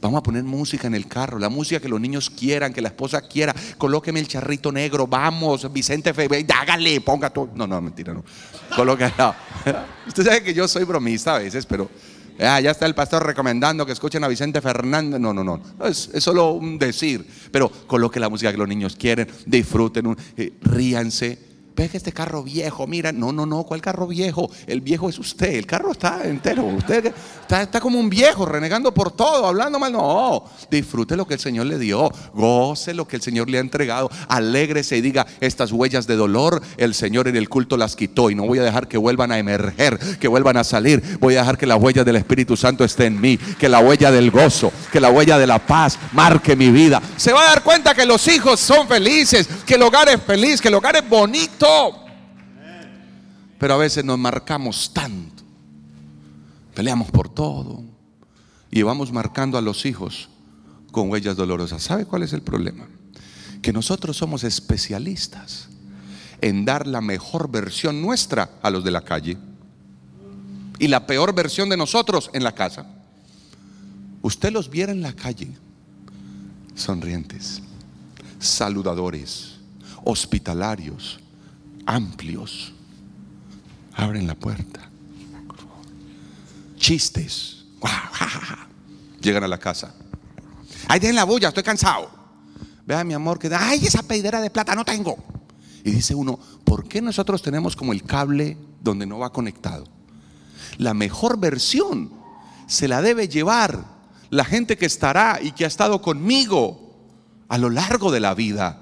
[0.00, 2.88] Vamos a poner música en el carro, la música que los niños quieran, que la
[2.88, 3.54] esposa quiera.
[3.78, 7.48] Colóqueme el charrito negro, vamos, Vicente Febre, hágale, ponga todo.
[7.54, 8.22] No, no, mentira, no.
[8.76, 9.10] Coloque,
[10.06, 11.88] Usted sabe que yo soy bromista a veces, pero
[12.38, 15.18] ah, ya está el pastor recomendando que escuchen a Vicente Fernández.
[15.18, 15.62] No, no, no.
[15.86, 17.26] Es, es solo un decir.
[17.50, 22.86] Pero coloque la música que los niños quieren, disfruten, eh, ríanse que este carro viejo,
[22.86, 24.48] mira, no, no, no, ¿cuál carro viejo?
[24.66, 28.94] El viejo es usted, el carro está entero, usted está, está como un viejo, renegando
[28.94, 33.16] por todo, hablando mal, no, disfrute lo que el Señor le dio, goce lo que
[33.16, 37.36] el Señor le ha entregado, alégrese y diga, estas huellas de dolor, el Señor en
[37.36, 40.56] el culto las quitó y no voy a dejar que vuelvan a emerger, que vuelvan
[40.56, 43.68] a salir, voy a dejar que la huella del Espíritu Santo esté en mí, que
[43.68, 47.02] la huella del gozo, que la huella de la paz marque mi vida.
[47.16, 50.60] Se va a dar cuenta que los hijos son felices, que el hogar es feliz,
[50.60, 51.63] que el hogar es bonito
[53.58, 55.42] pero a veces nos marcamos tanto.
[56.74, 57.82] Peleamos por todo.
[58.70, 60.28] Y vamos marcando a los hijos
[60.90, 61.82] con huellas dolorosas.
[61.82, 62.86] ¿Sabe cuál es el problema?
[63.62, 65.68] Que nosotros somos especialistas
[66.40, 69.38] en dar la mejor versión nuestra a los de la calle
[70.78, 72.86] y la peor versión de nosotros en la casa.
[74.20, 75.48] Usted los viera en la calle,
[76.74, 77.62] sonrientes,
[78.38, 79.54] saludadores,
[80.04, 81.20] hospitalarios,
[81.86, 82.72] amplios.
[83.94, 84.88] Abren la puerta.
[86.76, 87.64] Chistes.
[89.20, 89.94] Llegan a la casa.
[90.88, 92.10] Ahí tienen la bulla, estoy cansado.
[92.86, 95.16] Vea mi amor que da, ay, esa peidera de plata no tengo.
[95.84, 99.86] Y dice uno, ¿por qué nosotros tenemos como el cable donde no va conectado?
[100.78, 102.10] La mejor versión
[102.66, 103.84] se la debe llevar
[104.30, 106.84] la gente que estará y que ha estado conmigo
[107.48, 108.80] a lo largo de la vida.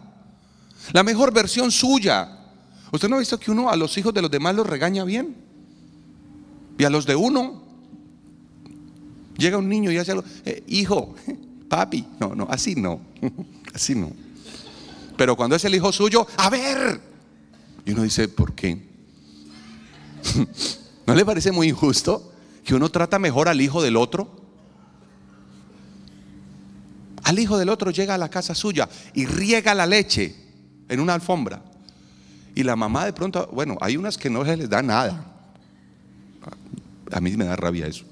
[0.92, 2.41] La mejor versión suya,
[2.92, 5.34] ¿Usted no ha visto que uno a los hijos de los demás los regaña bien?
[6.78, 7.62] Y a los de uno,
[9.36, 11.14] llega un niño y hace algo, eh, hijo,
[11.68, 13.00] papi, no, no, así no,
[13.74, 14.12] así no.
[15.16, 17.00] Pero cuando es el hijo suyo, a ver.
[17.86, 18.86] Y uno dice, ¿por qué?
[21.06, 22.30] ¿No le parece muy injusto
[22.62, 24.30] que uno trata mejor al hijo del otro?
[27.24, 30.36] Al hijo del otro llega a la casa suya y riega la leche
[30.88, 31.71] en una alfombra.
[32.54, 35.24] Y la mamá de pronto, bueno, hay unas que no les da nada.
[37.10, 38.04] A mí me da rabia eso.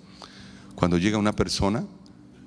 [0.74, 1.85] Cuando llega una persona,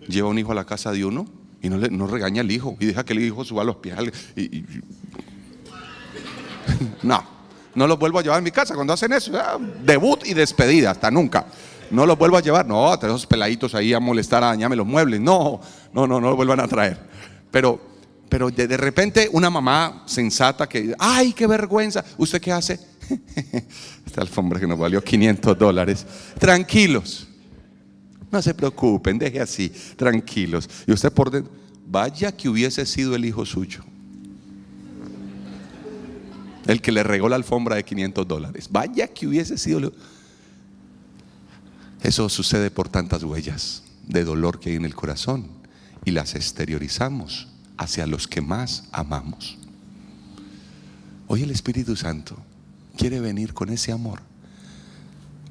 [0.08, 1.28] lleva un hijo a la casa de uno
[1.62, 3.96] y no, le, no regaña al hijo y deja que el hijo suba los pies.
[7.04, 7.24] no,
[7.76, 9.32] no los vuelvo a llevar a mi casa cuando hacen eso.
[9.84, 11.46] Debut y despedida, hasta nunca.
[11.92, 12.66] No los vuelvo a llevar.
[12.66, 15.22] No, a esos peladitos ahí a molestar, a dañarme los muebles.
[15.22, 15.62] No,
[15.94, 16.98] no, no, no los vuelvan a traer.
[17.52, 17.93] Pero
[18.34, 22.80] pero de, repente una mamá sensata que, ay, qué vergüenza, ¿usted qué hace?
[24.08, 26.04] Esta alfombra que nos valió 500 dólares.
[26.40, 27.28] Tranquilos,
[28.32, 30.68] no se preocupen, deje así, tranquilos.
[30.88, 31.54] Y usted por dentro,
[31.86, 33.84] vaya que hubiese sido el hijo suyo.
[36.66, 38.68] El que le regó la alfombra de 500 dólares.
[38.72, 39.94] Vaya que hubiese sido.
[42.02, 45.50] Eso sucede por tantas huellas de dolor que hay en el corazón
[46.04, 49.58] y las exteriorizamos hacia los que más amamos.
[51.28, 52.38] Hoy el Espíritu Santo
[52.98, 54.22] quiere venir con ese amor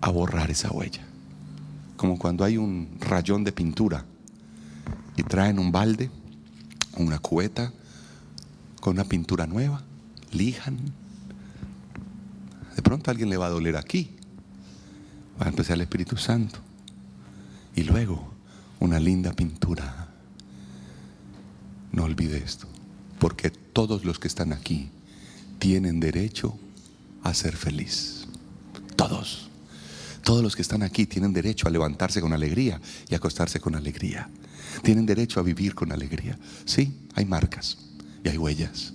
[0.00, 1.02] a borrar esa huella.
[1.96, 4.04] Como cuando hay un rayón de pintura
[5.16, 6.10] y traen un balde,
[6.96, 7.72] una cubeta
[8.80, 9.82] con una pintura nueva,
[10.32, 10.78] lijan.
[12.74, 14.10] De pronto a alguien le va a doler aquí.
[15.40, 16.58] Va a empezar el Espíritu Santo.
[17.74, 18.32] Y luego
[18.80, 20.01] una linda pintura
[21.92, 22.66] no olvide esto,
[23.18, 24.90] porque todos los que están aquí
[25.58, 26.58] tienen derecho
[27.22, 28.26] a ser feliz.
[28.96, 29.48] Todos.
[30.24, 34.28] Todos los que están aquí tienen derecho a levantarse con alegría y acostarse con alegría.
[34.82, 36.38] Tienen derecho a vivir con alegría.
[36.64, 37.78] Sí, hay marcas
[38.24, 38.92] y hay huellas.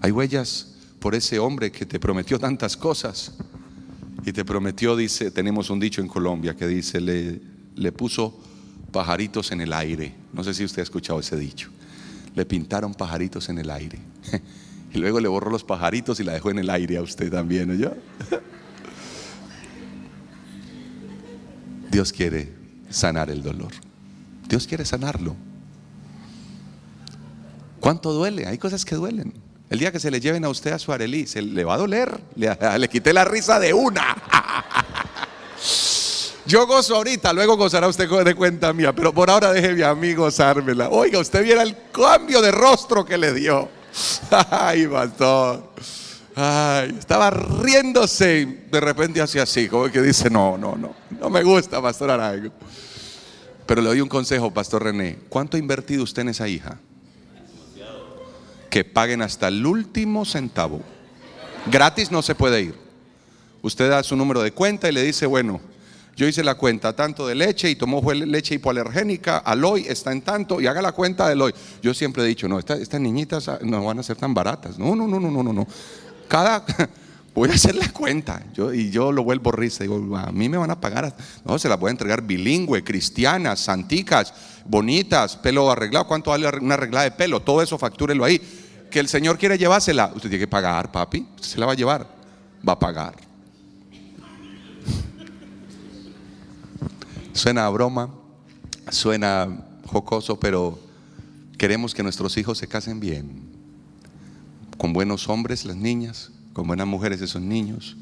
[0.00, 3.32] Hay huellas por ese hombre que te prometió tantas cosas
[4.24, 7.40] y te prometió, dice, tenemos un dicho en Colombia que dice, le,
[7.74, 8.38] le puso
[8.92, 10.14] pajaritos en el aire.
[10.32, 11.70] No sé si usted ha escuchado ese dicho
[12.34, 13.98] le pintaron pajaritos en el aire.
[14.94, 17.68] Y luego le borró los pajaritos y la dejó en el aire a usted también,
[17.68, 17.74] ¿no?
[21.90, 22.52] Dios quiere
[22.90, 23.72] sanar el dolor.
[24.46, 25.34] Dios quiere sanarlo.
[27.80, 28.46] ¿Cuánto duele?
[28.46, 29.32] Hay cosas que duelen.
[29.70, 31.78] El día que se le lleven a usted a su arelí, se le va a
[31.78, 32.20] doler.
[32.36, 34.14] Le, le quité la risa de una.
[36.44, 40.12] Yo gozo ahorita, luego gozará usted de cuenta mía, pero por ahora déjeme a mí
[40.14, 40.88] gozármela.
[40.88, 43.68] Oiga, usted viera el cambio de rostro que le dio.
[44.50, 45.72] Ay, pastor.
[46.34, 51.42] Ay, estaba riéndose de repente hacía así, como que dice, no, no, no, no me
[51.42, 52.50] gusta, pastor Arango.
[53.66, 55.18] Pero le doy un consejo, Pastor René.
[55.28, 56.78] ¿Cuánto ha invertido usted en esa hija?
[58.68, 60.80] Que paguen hasta el último centavo.
[61.70, 62.74] Gratis no se puede ir.
[63.62, 65.60] Usted da su número de cuenta y le dice, bueno,
[66.14, 70.60] yo hice la cuenta tanto de leche y tomó leche hipoalergénica, Aloy está en tanto
[70.60, 71.54] y haga la cuenta de Aloy.
[71.82, 74.78] Yo siempre he dicho, no, estas, niñitas ah, no van a ser tan baratas.
[74.78, 75.66] No, no, no, no, no, no.
[76.28, 76.64] Cada,
[77.34, 78.42] voy a hacer la cuenta.
[78.52, 79.84] Yo, y yo lo vuelvo risa.
[79.84, 81.16] Digo, a mí me van a pagar.
[81.44, 84.34] No, se las voy a entregar bilingüe, cristianas, santicas,
[84.66, 86.06] bonitas, pelo arreglado.
[86.06, 87.40] ¿Cuánto vale una arreglada de pelo?
[87.40, 88.40] Todo eso factúrelo ahí.
[88.90, 90.12] Que el Señor quiere llevársela.
[90.14, 91.26] Usted tiene que pagar, papi.
[91.40, 92.06] se la va a llevar.
[92.68, 93.31] Va a pagar.
[97.32, 98.10] Suena broma,
[98.90, 99.48] suena
[99.86, 100.78] jocoso, pero
[101.56, 103.42] queremos que nuestros hijos se casen bien.
[104.76, 107.96] Con buenos hombres, las niñas, con buenas mujeres, esos niños.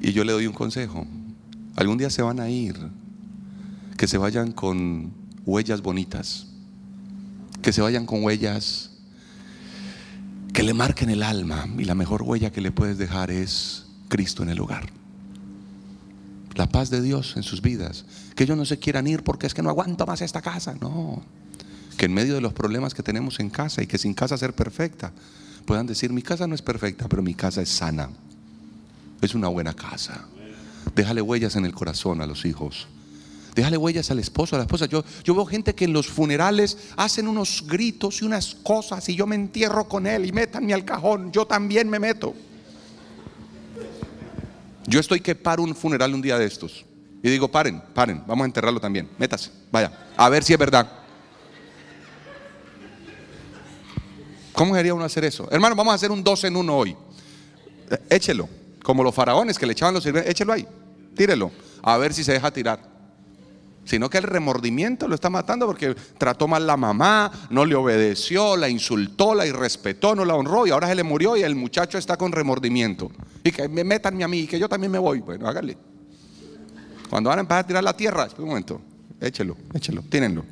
[0.00, 1.04] Y yo le doy un consejo.
[1.74, 2.76] Algún día se van a ir.
[3.96, 5.12] Que se vayan con
[5.44, 6.46] huellas bonitas.
[7.60, 8.92] Que se vayan con huellas
[10.52, 11.66] que le marquen el alma.
[11.76, 15.05] Y la mejor huella que le puedes dejar es Cristo en el hogar
[16.56, 18.04] la paz de Dios en sus vidas.
[18.34, 20.74] Que ellos no se quieran ir porque es que no aguanto más esta casa.
[20.80, 21.22] No.
[21.96, 24.54] Que en medio de los problemas que tenemos en casa y que sin casa ser
[24.54, 25.12] perfecta,
[25.64, 28.10] puedan decir, mi casa no es perfecta, pero mi casa es sana.
[29.20, 30.26] Es una buena casa.
[30.94, 32.86] Déjale huellas en el corazón a los hijos.
[33.54, 34.86] Déjale huellas al esposo, a la esposa.
[34.86, 39.14] Yo, yo veo gente que en los funerales hacen unos gritos y unas cosas y
[39.14, 41.32] yo me entierro con él y métanme al cajón.
[41.32, 42.34] Yo también me meto.
[44.86, 46.84] Yo estoy que paro un funeral un día de estos.
[47.22, 49.08] Y digo, paren, paren, vamos a enterrarlo también.
[49.18, 50.86] Métase, vaya, a ver si es verdad.
[54.52, 55.48] ¿Cómo debería uno hacer eso?
[55.50, 56.96] Hermano, vamos a hacer un dos en uno hoy.
[58.08, 58.48] Échelo,
[58.82, 60.66] como los faraones que le echaban los sirvientes, échelo ahí,
[61.14, 61.50] tírelo,
[61.82, 62.95] a ver si se deja tirar
[63.86, 68.56] sino que el remordimiento lo está matando porque trató mal la mamá, no le obedeció,
[68.56, 71.96] la insultó, la irrespetó, no la honró y ahora se le murió y el muchacho
[71.96, 73.10] está con remordimiento.
[73.42, 75.20] Y que me metan a mí y que yo también me voy.
[75.20, 75.78] Bueno, hágale.
[77.08, 78.80] Cuando van a empezar a tirar la tierra, un momento,
[79.20, 80.44] échelo, échelo, tínenlo,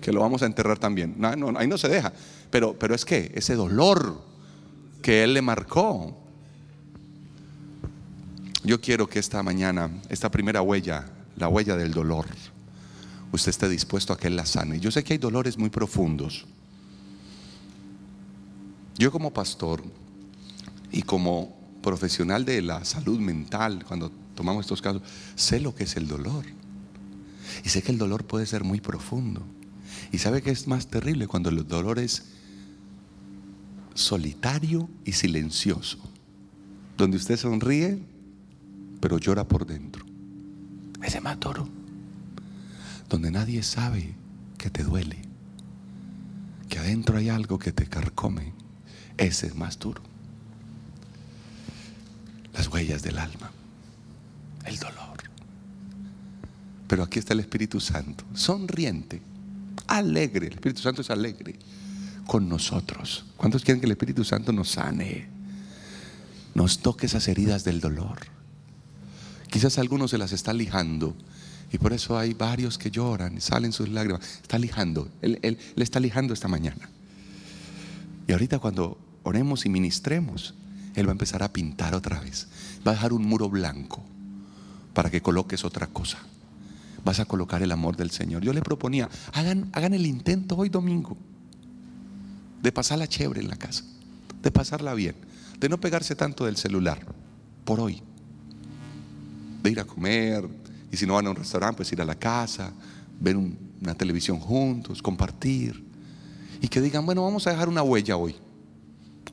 [0.00, 1.14] que lo vamos a enterrar también.
[1.18, 2.12] No, ahí no se deja.
[2.50, 4.22] Pero, pero es que ese dolor
[5.04, 6.16] que él le marcó.
[8.62, 11.04] Yo quiero que esta mañana, esta primera huella,
[11.36, 12.24] la huella del dolor,
[13.34, 14.80] usted esté dispuesto a que Él la sane.
[14.80, 16.46] Yo sé que hay dolores muy profundos.
[18.96, 19.82] Yo como pastor
[20.92, 25.02] y como profesional de la salud mental, cuando tomamos estos casos,
[25.34, 26.44] sé lo que es el dolor.
[27.64, 29.42] Y sé que el dolor puede ser muy profundo.
[30.12, 32.26] Y sabe que es más terrible cuando el dolor es
[33.94, 35.98] solitario y silencioso.
[36.96, 37.98] Donde usted sonríe,
[39.00, 40.04] pero llora por dentro.
[41.02, 41.68] Ese más duro
[43.14, 44.12] donde nadie sabe
[44.58, 45.22] que te duele,
[46.68, 48.52] que adentro hay algo que te carcome,
[49.16, 50.02] ese es más duro.
[52.54, 53.52] Las huellas del alma,
[54.64, 55.18] el dolor.
[56.88, 59.22] Pero aquí está el Espíritu Santo, sonriente,
[59.86, 60.48] alegre.
[60.48, 61.54] El Espíritu Santo es alegre
[62.26, 63.26] con nosotros.
[63.36, 65.28] ¿Cuántos quieren que el Espíritu Santo nos sane?
[66.56, 68.26] Nos toque esas heridas del dolor.
[69.50, 71.14] Quizás algunos se las está lijando
[71.74, 74.20] y por eso hay varios que lloran salen sus lágrimas.
[74.40, 76.88] Está lijando, él, le está lijando esta mañana.
[78.28, 80.54] Y ahorita cuando oremos y ministremos,
[80.94, 82.46] Él va a empezar a pintar otra vez.
[82.86, 84.04] Va a dejar un muro blanco
[84.92, 86.18] para que coloques otra cosa.
[87.04, 88.44] Vas a colocar el amor del Señor.
[88.44, 91.16] Yo le proponía, hagan, hagan el intento hoy domingo
[92.62, 93.82] de pasarla chévere en la casa,
[94.44, 95.16] de pasarla bien,
[95.58, 97.04] de no pegarse tanto del celular
[97.64, 98.00] por hoy,
[99.64, 100.48] de ir a comer,
[100.94, 102.72] y si no van a un restaurante, pues ir a la casa,
[103.18, 105.84] ver una televisión juntos, compartir.
[106.60, 108.36] Y que digan, bueno, vamos a dejar una huella hoy.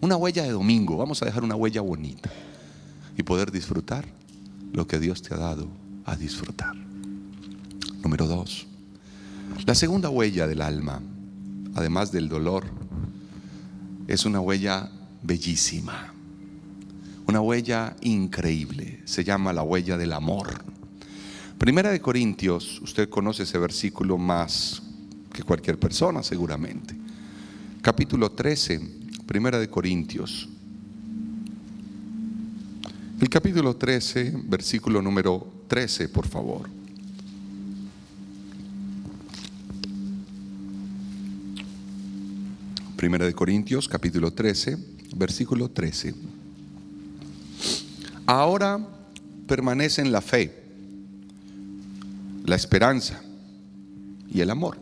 [0.01, 0.97] Una huella de domingo.
[0.97, 2.31] Vamos a dejar una huella bonita.
[3.15, 4.07] Y poder disfrutar
[4.73, 5.67] lo que Dios te ha dado
[6.03, 6.75] a disfrutar.
[8.01, 8.65] Número dos.
[9.67, 10.99] La segunda huella del alma,
[11.75, 12.65] además del dolor,
[14.07, 14.89] es una huella
[15.21, 16.11] bellísima.
[17.27, 19.03] Una huella increíble.
[19.05, 20.71] Se llama la huella del amor.
[21.61, 24.81] Primera de Corintios, usted conoce ese versículo más
[25.31, 26.95] que cualquier persona seguramente.
[27.83, 28.81] Capítulo 13,
[29.27, 30.49] Primera de Corintios.
[33.19, 36.67] El capítulo 13, versículo número 13, por favor.
[42.95, 44.79] Primera de Corintios, capítulo 13,
[45.15, 46.15] versículo 13.
[48.25, 48.79] Ahora
[49.45, 50.70] permanece en la fe
[52.45, 53.21] la esperanza
[54.29, 54.77] y el amor.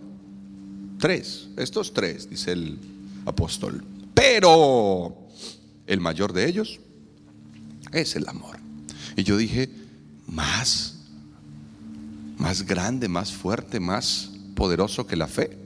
[0.97, 2.77] Tres, estos tres, dice el
[3.25, 3.83] apóstol.
[4.13, 5.27] Pero
[5.87, 6.79] el mayor de ellos
[7.91, 8.57] es el amor.
[9.15, 9.69] Y yo dije,
[10.27, 10.97] más,
[12.37, 15.57] más grande, más fuerte, más poderoso que la fe,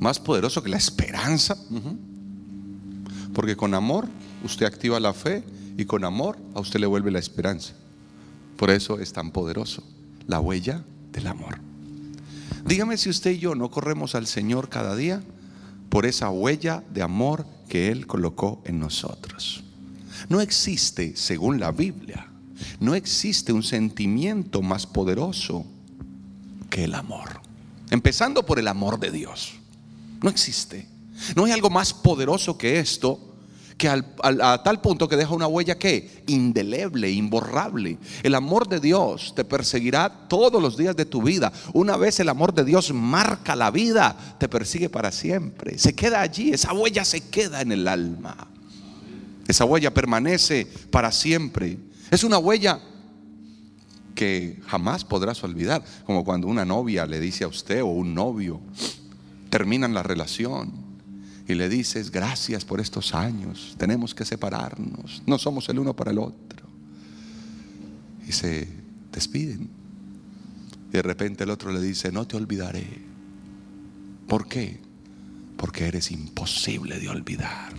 [0.00, 1.56] más poderoso que la esperanza.
[3.34, 4.06] Porque con amor
[4.44, 5.42] usted activa la fe
[5.76, 7.74] y con amor a usted le vuelve la esperanza.
[8.56, 9.82] Por eso es tan poderoso
[10.26, 11.58] la huella del amor.
[12.64, 15.22] Dígame si usted y yo no corremos al Señor cada día
[15.88, 19.64] por esa huella de amor que Él colocó en nosotros.
[20.28, 22.28] No existe, según la Biblia,
[22.80, 25.66] no existe un sentimiento más poderoso
[26.70, 27.40] que el amor.
[27.90, 29.54] Empezando por el amor de Dios.
[30.22, 30.88] No existe.
[31.36, 33.31] No hay algo más poderoso que esto
[33.82, 37.98] que a tal punto que deja una huella que indeleble, imborrable.
[38.22, 41.52] El amor de Dios te perseguirá todos los días de tu vida.
[41.72, 45.78] Una vez el amor de Dios marca la vida, te persigue para siempre.
[45.78, 48.46] Se queda allí, esa huella se queda en el alma.
[49.48, 51.76] Esa huella permanece para siempre.
[52.12, 52.78] Es una huella
[54.14, 58.60] que jamás podrás olvidar, como cuando una novia le dice a usted o un novio,
[59.50, 60.91] terminan la relación
[61.46, 66.10] y le dices, gracias por estos años, tenemos que separarnos, no somos el uno para
[66.12, 66.68] el otro.
[68.26, 68.68] Y se
[69.10, 69.68] despiden.
[70.88, 72.86] Y de repente el otro le dice, no te olvidaré.
[74.28, 74.80] ¿Por qué?
[75.56, 77.72] Porque eres imposible de olvidar.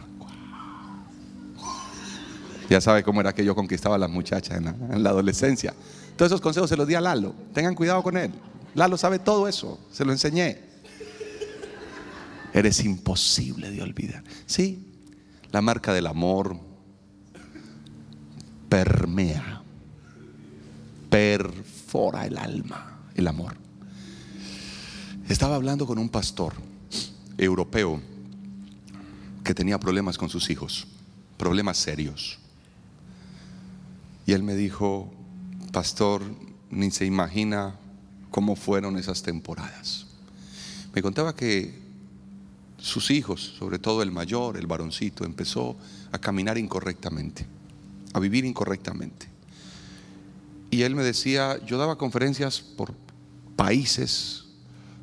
[2.69, 5.73] Ya sabe cómo era que yo conquistaba a las muchachas en la, en la adolescencia.
[6.17, 7.33] Todos esos consejos se los di a Lalo.
[7.53, 8.31] Tengan cuidado con él.
[8.75, 9.79] Lalo sabe todo eso.
[9.91, 10.72] Se lo enseñé
[12.53, 14.23] eres imposible de olvidar.
[14.45, 14.87] Sí,
[15.51, 16.59] la marca del amor
[18.69, 19.63] permea,
[21.09, 23.55] perfora el alma, el amor.
[25.27, 26.53] Estaba hablando con un pastor
[27.37, 28.01] europeo
[29.43, 30.87] que tenía problemas con sus hijos,
[31.37, 32.39] problemas serios.
[34.25, 35.11] Y él me dijo,
[35.71, 36.23] pastor,
[36.69, 37.75] ni se imagina
[38.31, 40.07] cómo fueron esas temporadas.
[40.93, 41.82] Me contaba que
[42.83, 45.77] sus hijos, sobre todo el mayor, el varoncito, empezó
[46.11, 47.45] a caminar incorrectamente,
[48.11, 49.29] a vivir incorrectamente.
[50.69, 52.93] Y él me decía, yo daba conferencias por
[53.55, 54.43] países,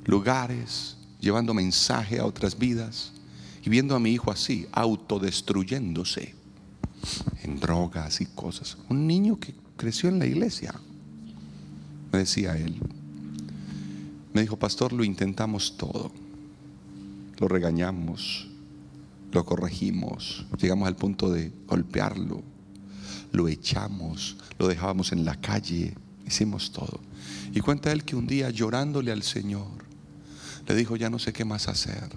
[0.04, 3.12] lugares, llevando mensaje a otras vidas
[3.64, 6.34] y viendo a mi hijo así, autodestruyéndose
[7.44, 8.76] en drogas y cosas.
[8.90, 10.74] Un niño que creció en la iglesia,
[12.12, 12.78] me decía él.
[14.34, 16.12] Me dijo, pastor, lo intentamos todo
[17.40, 18.48] lo regañamos,
[19.32, 22.42] lo corregimos, llegamos al punto de golpearlo,
[23.32, 25.94] lo echamos, lo dejábamos en la calle,
[26.26, 27.00] hicimos todo.
[27.52, 29.84] Y cuenta él que un día llorándole al Señor,
[30.66, 32.10] le dijo, ya no sé qué más hacer,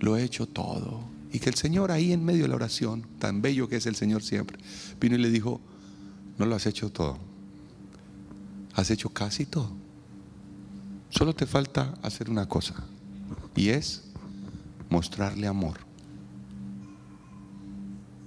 [0.00, 1.00] lo he hecho todo.
[1.32, 3.94] Y que el Señor ahí en medio de la oración, tan bello que es el
[3.94, 4.58] Señor siempre,
[5.00, 5.60] vino y le dijo,
[6.38, 7.18] no lo has hecho todo,
[8.74, 9.70] has hecho casi todo.
[11.10, 12.74] Solo te falta hacer una cosa,
[13.54, 14.09] y es
[14.90, 15.78] mostrarle amor.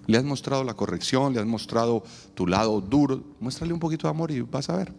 [0.08, 2.04] Le has mostrado la corrección, le has mostrado
[2.34, 4.94] tu lado duro, muéstrale un poquito de amor y vas a ver.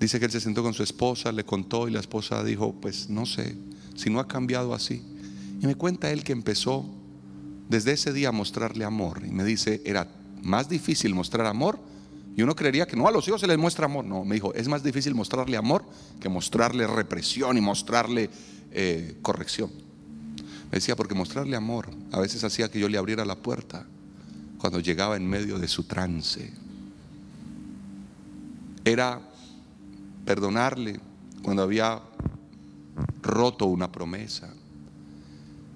[0.00, 3.08] Dice que él se sentó con su esposa, le contó y la esposa dijo, pues
[3.08, 3.56] no sé,
[3.94, 5.02] si no ha cambiado así.
[5.60, 6.84] Y me cuenta él que empezó
[7.68, 9.22] desde ese día a mostrarle amor.
[9.24, 10.08] Y me dice, era
[10.42, 11.78] más difícil mostrar amor.
[12.36, 14.04] Y uno creería que no, a los hijos se les muestra amor.
[14.04, 15.84] No, me dijo, es más difícil mostrarle amor
[16.18, 18.30] que mostrarle represión y mostrarle
[18.74, 19.70] eh, corrección.
[20.72, 23.86] Me decía, porque mostrarle amor a veces hacía que yo le abriera la puerta
[24.58, 26.50] cuando llegaba en medio de su trance.
[28.84, 29.20] Era
[30.24, 30.98] perdonarle
[31.42, 32.00] cuando había
[33.22, 34.54] roto una promesa.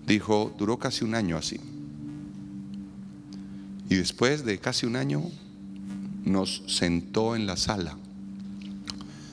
[0.07, 1.61] Dijo, duró casi un año así.
[3.91, 5.23] Y después de casi un año
[6.25, 7.99] nos sentó en la sala.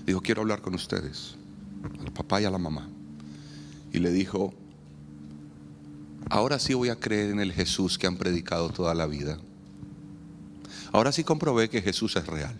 [0.06, 1.36] Dijo, quiero hablar con ustedes,
[2.06, 2.90] al papá y a la mamá
[3.94, 4.54] y le dijo,
[6.30, 9.38] ahora sí voy a creer en el Jesús que han predicado toda la vida.
[10.92, 12.60] Ahora sí comprobé que Jesús es real.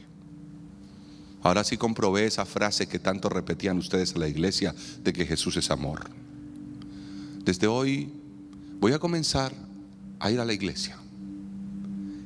[1.42, 4.74] Ahora sí comprobé esa frase que tanto repetían ustedes en la iglesia
[5.04, 6.10] de que Jesús es amor.
[7.44, 8.14] Desde hoy
[8.80, 9.54] voy a comenzar
[10.20, 10.98] a ir a la iglesia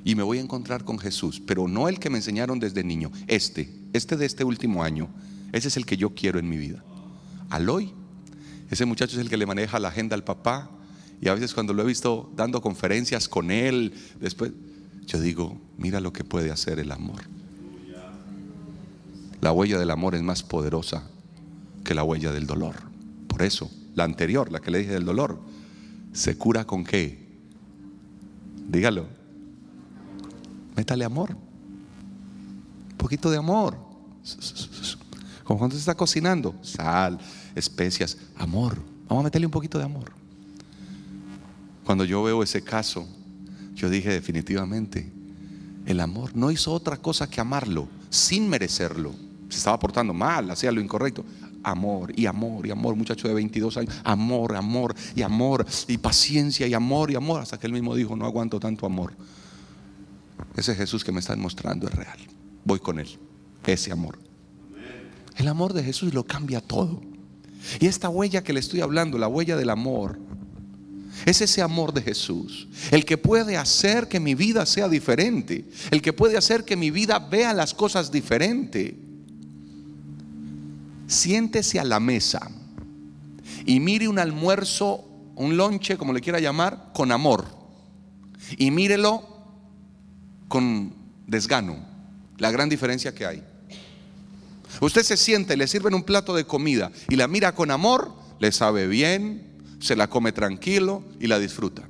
[0.04, 3.12] y me voy a encontrar con Jesús, pero no el que me enseñaron desde niño,
[3.28, 5.10] este, este de este último año,
[5.54, 6.84] ese es el que yo quiero en mi vida.
[7.50, 7.94] Al hoy
[8.70, 10.70] ese muchacho es el que le maneja la agenda al papá.
[11.22, 14.52] Y a veces cuando lo he visto dando conferencias con él, después
[15.06, 17.22] yo digo, mira lo que puede hacer el amor.
[19.42, 21.10] La huella del amor es más poderosa
[21.84, 22.76] que la huella del dolor.
[23.28, 25.40] Por eso, la anterior, la que le dije del dolor,
[26.12, 27.26] se cura con qué?
[28.68, 29.08] Dígalo.
[30.76, 31.38] Métale amor.
[32.92, 33.78] Un poquito de amor.
[35.44, 37.20] Como cuando se está cocinando, sal,
[37.56, 38.78] especias, amor.
[39.08, 40.12] Vamos a meterle un poquito de amor.
[41.86, 43.08] Cuando yo veo ese caso,
[43.74, 45.12] yo dije definitivamente,
[45.86, 49.14] el amor no hizo otra cosa que amarlo sin merecerlo.
[49.50, 51.24] Se estaba portando mal, hacía lo incorrecto.
[51.64, 56.68] Amor y amor y amor, muchacho de 22 años, amor, amor y amor y paciencia
[56.68, 59.14] y amor y amor, hasta que él mismo dijo, no aguanto tanto amor.
[60.56, 62.18] Ese Jesús que me están mostrando es real.
[62.64, 63.08] Voy con él,
[63.66, 64.20] ese amor.
[65.38, 67.02] El amor de Jesús lo cambia todo.
[67.80, 70.20] Y esta huella que le estoy hablando, la huella del amor,
[71.26, 76.02] es ese amor de Jesús, el que puede hacer que mi vida sea diferente, el
[76.02, 78.98] que puede hacer que mi vida vea las cosas diferente.
[81.08, 82.52] Siéntese a la mesa
[83.66, 85.06] y mire un almuerzo,
[85.36, 87.46] un lonche, como le quiera llamar, con amor.
[88.58, 89.28] Y mírelo
[90.48, 90.94] con
[91.26, 91.78] desgano,
[92.38, 93.44] la gran diferencia que hay.
[94.82, 98.52] Usted se siente, le sirven un plato de comida y la mira con amor, le
[98.52, 99.48] sabe bien,
[99.80, 101.88] se la come tranquilo y la disfruta.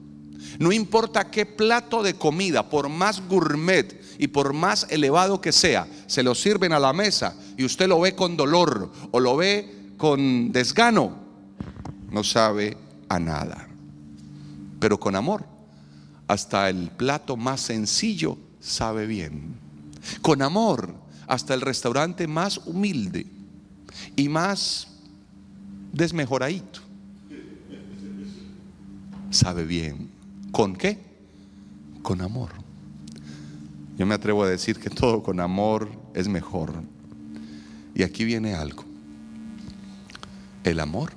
[0.60, 5.88] No importa qué plato de comida, por más gourmet y por más elevado que sea,
[6.08, 9.92] se lo sirven a la mesa y usted lo ve con dolor o lo ve
[9.98, 11.18] con desgano,
[12.10, 12.78] no sabe
[13.10, 13.68] a nada.
[14.80, 15.46] Pero con amor,
[16.28, 19.56] hasta el plato más sencillo sabe bien.
[20.22, 20.96] Con amor,
[21.28, 23.28] hasta el restaurante más humilde
[24.16, 24.88] y más
[25.94, 26.88] desmejoradito
[29.30, 30.10] sabe bien.
[30.52, 30.98] ¿Con qué?
[32.02, 32.50] Con amor.
[33.98, 36.74] Yo me atrevo a decir que todo con amor es mejor.
[37.96, 38.84] Y aquí viene algo.
[40.64, 41.14] El amor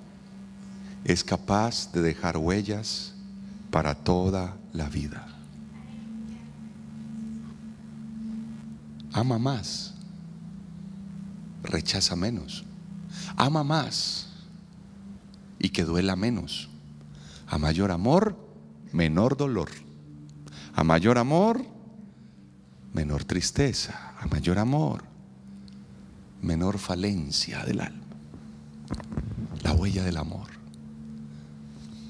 [1.04, 3.14] es capaz de dejar huellas
[3.70, 5.26] para toda la vida.
[9.12, 9.89] Ama más,
[11.70, 12.64] rechaza menos.
[13.36, 14.28] Ama más
[15.58, 16.68] y que duela menos.
[17.46, 18.36] A mayor amor,
[18.92, 19.70] menor dolor.
[20.74, 21.64] A mayor amor,
[22.92, 24.14] menor tristeza.
[24.20, 25.04] A mayor amor,
[26.42, 28.04] menor falencia del alma.
[29.62, 30.48] La huella del amor.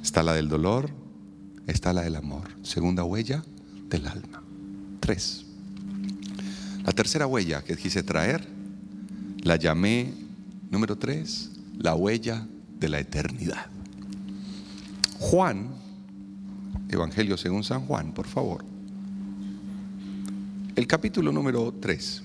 [0.03, 0.91] Está la del dolor,
[1.67, 2.51] está la del amor.
[2.63, 3.43] Segunda huella
[3.89, 4.43] del alma.
[5.01, 5.45] Tres.
[6.85, 8.49] La tercera huella que quise traer,
[9.43, 10.13] la llamé,
[10.71, 12.47] número tres, la huella
[12.79, 13.67] de la eternidad.
[15.19, 15.69] Juan,
[16.89, 18.65] Evangelio según San Juan, por favor.
[20.75, 22.23] El capítulo número 3.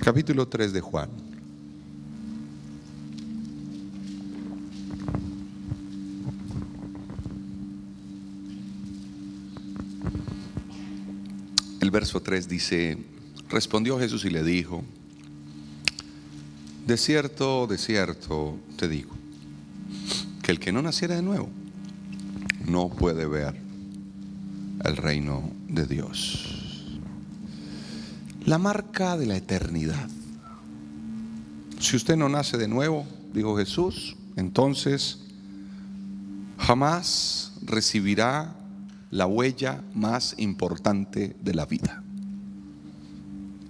[0.00, 1.08] Capítulo 3 de Juan.
[11.96, 12.98] Verso 3 dice,
[13.48, 14.84] respondió Jesús y le dijo,
[16.86, 19.12] de cierto, de cierto te digo,
[20.42, 21.48] que el que no naciera de nuevo
[22.66, 23.58] no puede ver
[24.84, 27.00] el reino de Dios.
[28.44, 30.10] La marca de la eternidad.
[31.80, 35.20] Si usted no nace de nuevo, dijo Jesús, entonces
[36.58, 38.54] jamás recibirá
[39.10, 42.02] la huella más importante de la vida.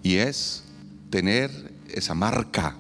[0.03, 0.65] Y es
[1.11, 1.51] tener
[1.89, 2.77] esa marca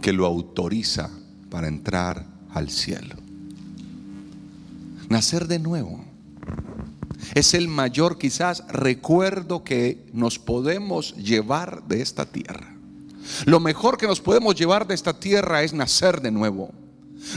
[0.00, 1.10] que lo autoriza
[1.50, 3.16] para entrar al cielo.
[5.08, 6.04] Nacer de nuevo
[7.34, 12.74] es el mayor quizás recuerdo que nos podemos llevar de esta tierra.
[13.44, 16.72] Lo mejor que nos podemos llevar de esta tierra es nacer de nuevo.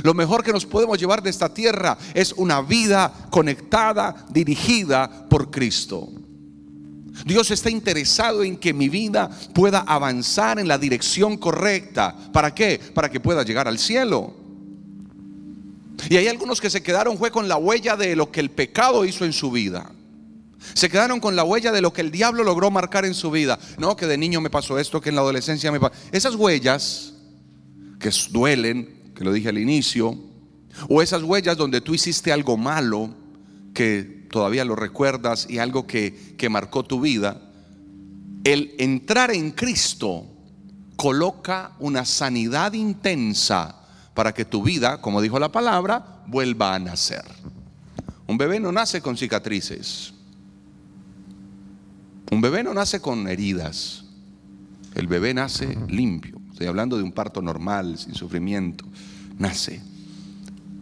[0.04, 5.50] Lo mejor que nos podemos llevar de esta tierra es una vida conectada, dirigida por
[5.50, 6.10] Cristo.
[7.26, 12.16] Dios está interesado en que mi vida pueda avanzar en la dirección correcta.
[12.32, 12.80] ¿Para qué?
[12.94, 14.34] Para que pueda llegar al cielo.
[16.10, 19.06] Y hay algunos que se quedaron fue con la huella de lo que el pecado
[19.06, 19.92] hizo en su vida.
[20.74, 23.60] Se quedaron con la huella de lo que el diablo logró marcar en su vida.
[23.78, 25.94] No, que de niño me pasó esto, que en la adolescencia me pasó.
[26.12, 27.14] Esas huellas
[28.00, 30.18] que duelen, lo dije al inicio,
[30.90, 33.14] o esas huellas donde tú hiciste algo malo
[33.74, 37.42] que todavía lo recuerdas y algo que, que marcó tu vida,
[38.44, 40.26] el entrar en Cristo
[40.96, 43.82] coloca una sanidad intensa
[44.14, 47.24] para que tu vida, como dijo la palabra, vuelva a nacer.
[48.28, 50.14] Un bebé no nace con cicatrices.
[52.32, 54.06] Un bebé no nace con heridas.
[54.96, 56.40] El bebé nace limpio.
[56.52, 58.86] Estoy hablando de un parto normal, sin sufrimiento.
[59.38, 59.82] Nace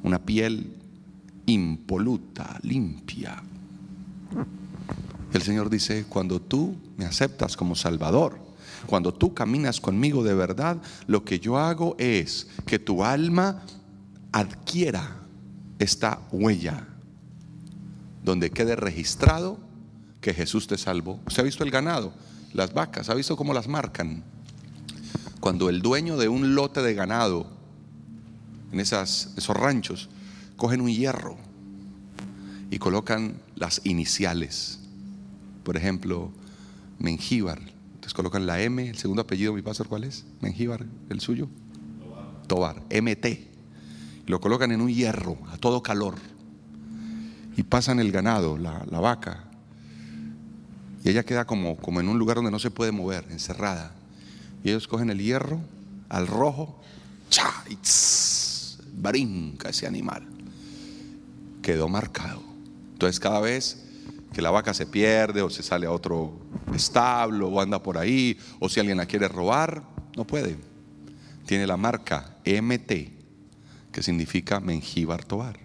[0.03, 0.75] una piel
[1.45, 3.41] impoluta, limpia.
[5.33, 8.39] El Señor dice, cuando tú me aceptas como Salvador,
[8.85, 10.77] cuando tú caminas conmigo de verdad,
[11.07, 13.63] lo que yo hago es que tu alma
[14.31, 15.17] adquiera
[15.79, 16.87] esta huella,
[18.23, 19.59] donde quede registrado
[20.21, 21.19] que Jesús te salvó.
[21.27, 22.13] ¿Usted ha visto el ganado?
[22.53, 24.23] Las vacas, ¿ha visto cómo las marcan?
[25.39, 27.58] Cuando el dueño de un lote de ganado,
[28.71, 30.09] en esas, esos ranchos,
[30.55, 31.37] cogen un hierro
[32.71, 34.79] y colocan las iniciales.
[35.63, 36.31] Por ejemplo,
[36.99, 37.59] Mengíbar.
[37.59, 40.25] Entonces colocan la M, el segundo apellido, mi pastor, ¿cuál es?
[40.41, 41.47] Mengíbar, el suyo.
[42.47, 43.47] Tobar, MT.
[44.27, 46.15] Lo colocan en un hierro a todo calor.
[47.55, 49.45] Y pasan el ganado, la, vaca,
[51.03, 53.91] y ella queda como, como en un lugar donde no se puede mover, encerrada.
[54.63, 55.59] Y ellos cogen el hierro
[56.09, 56.79] al rojo,
[57.29, 57.63] ¡cha!
[57.69, 57.77] y
[58.99, 60.27] brinca ese animal.
[61.61, 62.41] Quedó marcado.
[62.93, 63.85] Entonces cada vez
[64.33, 66.37] que la vaca se pierde o se sale a otro
[66.73, 69.83] establo o anda por ahí o si alguien la quiere robar,
[70.15, 70.57] no puede.
[71.45, 72.91] Tiene la marca MT,
[73.91, 75.57] que significa Mengíbar Tobar.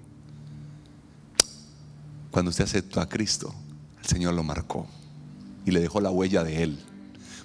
[2.31, 3.55] Cuando usted aceptó a Cristo,
[4.01, 4.87] el Señor lo marcó
[5.67, 6.79] y le dejó la huella de Él.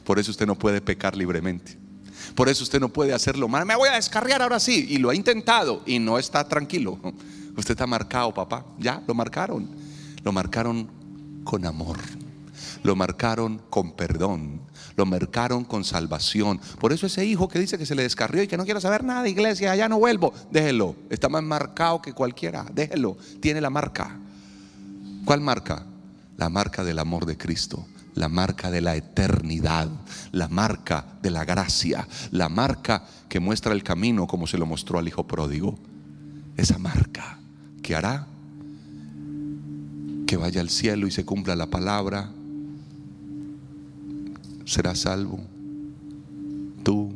[0.04, 1.79] Por eso usted no puede pecar libremente.
[2.40, 3.66] Por eso usted no puede hacerlo mal.
[3.66, 4.86] Me voy a descarriar ahora sí.
[4.88, 6.98] Y lo ha intentado y no está tranquilo.
[7.58, 8.66] Usted está marcado, papá.
[8.80, 9.68] Ya, lo marcaron.
[10.24, 10.90] Lo marcaron
[11.44, 11.98] con amor.
[12.82, 14.62] Lo marcaron con perdón.
[14.96, 16.62] Lo marcaron con salvación.
[16.80, 19.04] Por eso ese hijo que dice que se le descarrió y que no quiere saber
[19.04, 20.34] nada iglesia, ya no vuelvo.
[20.50, 20.96] Déjelo.
[21.10, 22.66] Está más marcado que cualquiera.
[22.72, 23.18] Déjelo.
[23.42, 24.18] Tiene la marca.
[25.26, 25.86] ¿Cuál marca?
[26.38, 27.86] La marca del amor de Cristo
[28.20, 29.90] la marca de la eternidad,
[30.34, 35.00] la marca de la gracia, la marca que muestra el camino como se lo mostró
[35.00, 35.80] al Hijo pródigo.
[36.58, 37.40] Esa marca
[37.82, 38.28] que hará
[40.28, 42.30] que vaya al cielo y se cumpla la palabra,
[44.66, 45.40] será salvo
[46.84, 47.14] tú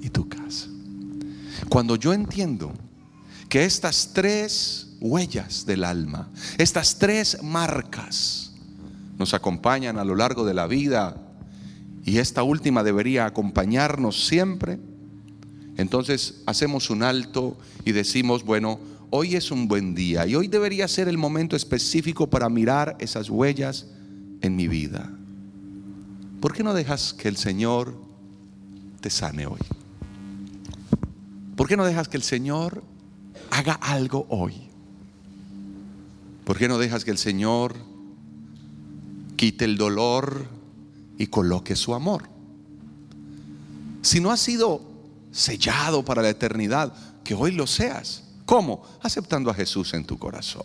[0.00, 0.68] y tu casa.
[1.68, 2.72] Cuando yo entiendo
[3.48, 8.53] que estas tres huellas del alma, estas tres marcas,
[9.24, 11.16] nos acompañan a lo largo de la vida
[12.04, 14.78] y esta última debería acompañarnos siempre,
[15.78, 17.56] entonces hacemos un alto
[17.86, 22.28] y decimos, bueno, hoy es un buen día y hoy debería ser el momento específico
[22.28, 23.86] para mirar esas huellas
[24.42, 25.10] en mi vida.
[26.42, 27.96] ¿Por qué no dejas que el Señor
[29.00, 29.60] te sane hoy?
[31.56, 32.84] ¿Por qué no dejas que el Señor
[33.50, 34.68] haga algo hoy?
[36.44, 37.93] ¿Por qué no dejas que el Señor
[39.36, 40.46] quite el dolor
[41.18, 42.28] y coloque su amor.
[44.02, 44.82] Si no has sido
[45.32, 46.92] sellado para la eternidad,
[47.24, 48.24] que hoy lo seas.
[48.44, 48.82] ¿Cómo?
[49.02, 50.62] Aceptando a Jesús en tu corazón.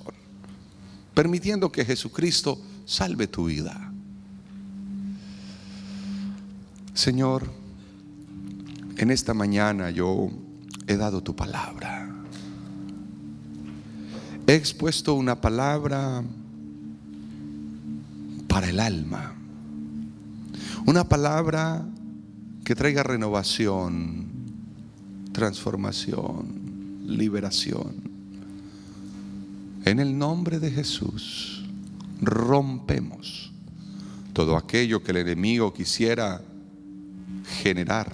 [1.14, 3.92] Permitiendo que Jesucristo salve tu vida.
[6.94, 7.50] Señor,
[8.98, 10.30] en esta mañana yo
[10.86, 12.10] he dado tu palabra.
[14.46, 16.24] He expuesto una palabra
[18.60, 19.34] para el alma.
[20.86, 21.88] Una palabra
[22.66, 24.28] que traiga renovación,
[25.32, 28.04] transformación, liberación.
[29.86, 31.64] En el nombre de Jesús
[32.20, 33.54] rompemos
[34.34, 36.42] todo aquello que el enemigo quisiera
[37.62, 38.14] generar,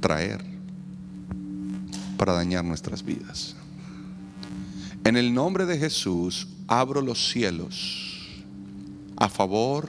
[0.00, 0.44] traer
[2.16, 3.54] para dañar nuestras vidas.
[5.04, 8.09] En el nombre de Jesús abro los cielos
[9.20, 9.88] a favor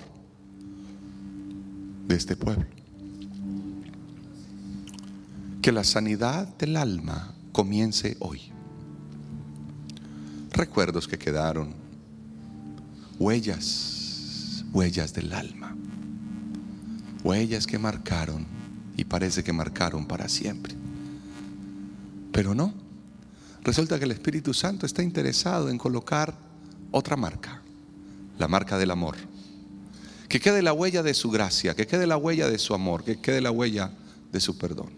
[2.07, 2.65] de este pueblo.
[5.61, 8.41] Que la sanidad del alma comience hoy.
[10.51, 11.73] Recuerdos que quedaron,
[13.19, 15.77] huellas, huellas del alma,
[17.23, 18.45] huellas que marcaron
[18.97, 20.75] y parece que marcaron para siempre.
[22.33, 22.73] Pero no,
[23.63, 26.33] resulta que el Espíritu Santo está interesado en colocar
[26.91, 27.50] otra marca
[28.41, 29.15] la marca del amor.
[30.27, 33.21] Que quede la huella de su gracia, que quede la huella de su amor, que
[33.21, 33.91] quede la huella
[34.33, 34.89] de su perdón.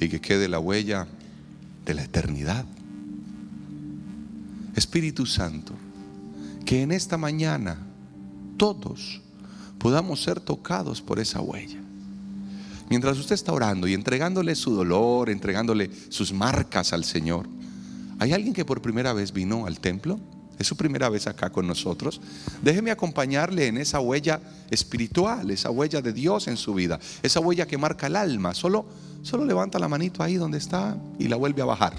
[0.00, 1.08] Y que quede la huella
[1.84, 2.64] de la eternidad.
[4.76, 5.72] Espíritu Santo,
[6.64, 7.78] que en esta mañana
[8.56, 9.20] todos
[9.78, 11.80] podamos ser tocados por esa huella.
[12.88, 17.48] Mientras usted está orando y entregándole su dolor, entregándole sus marcas al Señor,
[18.18, 20.18] ¿Hay alguien que por primera vez vino al templo?
[20.58, 22.20] Es su primera vez acá con nosotros.
[22.62, 24.40] Déjeme acompañarle en esa huella
[24.70, 28.54] espiritual, esa huella de Dios en su vida, esa huella que marca el alma.
[28.54, 28.86] Solo,
[29.22, 31.94] solo levanta la manito ahí donde está y la vuelve a bajar.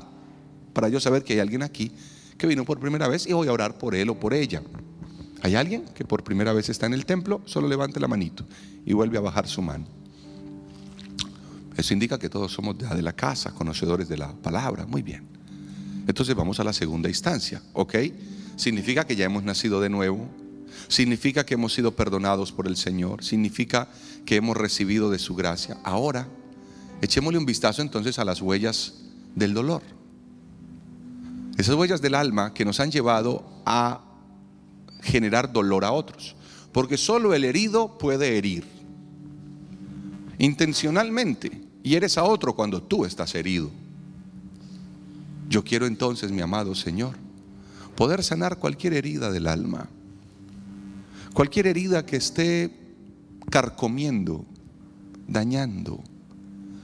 [0.74, 1.91] Para yo saber que hay alguien aquí
[2.38, 4.62] que vino por primera vez y voy a orar por él o por ella.
[5.41, 7.41] ¿Hay alguien que por primera vez está en el templo?
[7.45, 8.45] Solo levante la manito
[8.86, 9.86] y vuelve a bajar su mano.
[11.78, 14.86] Eso indica que todos somos de la casa, conocedores de la palabra.
[14.86, 15.26] Muy bien.
[16.07, 17.95] Entonces vamos a la segunda instancia, ¿ok?
[18.60, 20.28] Significa que ya hemos nacido de nuevo.
[20.89, 23.24] Significa que hemos sido perdonados por el Señor.
[23.24, 23.88] Significa
[24.26, 25.78] que hemos recibido de su gracia.
[25.82, 26.28] Ahora,
[27.01, 28.95] echémosle un vistazo entonces a las huellas
[29.34, 29.82] del dolor.
[31.57, 34.01] Esas huellas del alma que nos han llevado a
[35.03, 36.36] generar dolor a otros.
[36.74, 38.66] Porque solo el herido puede herir.
[40.38, 41.62] Intencionalmente.
[41.82, 43.72] Y eres a otro cuando tú estás herido.
[45.47, 47.29] Yo quiero entonces, mi amado Señor,
[48.00, 49.89] poder sanar cualquier herida del alma.
[51.34, 52.72] Cualquier herida que esté
[53.52, 54.45] carcomiendo,
[55.28, 56.02] dañando,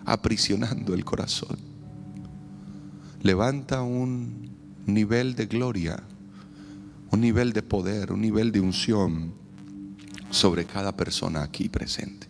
[0.03, 1.57] aprisionando el corazón.
[3.23, 4.49] Levanta un
[4.87, 6.03] nivel de gloria
[7.11, 9.33] un nivel de poder, un nivel de unción
[10.31, 12.27] sobre cada persona aquí presente.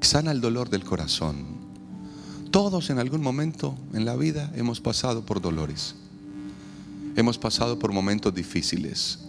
[0.00, 1.44] Sana el dolor del corazón.
[2.52, 5.96] Todos en algún momento en la vida hemos pasado por dolores.
[7.16, 9.20] Hemos pasado por momentos difíciles.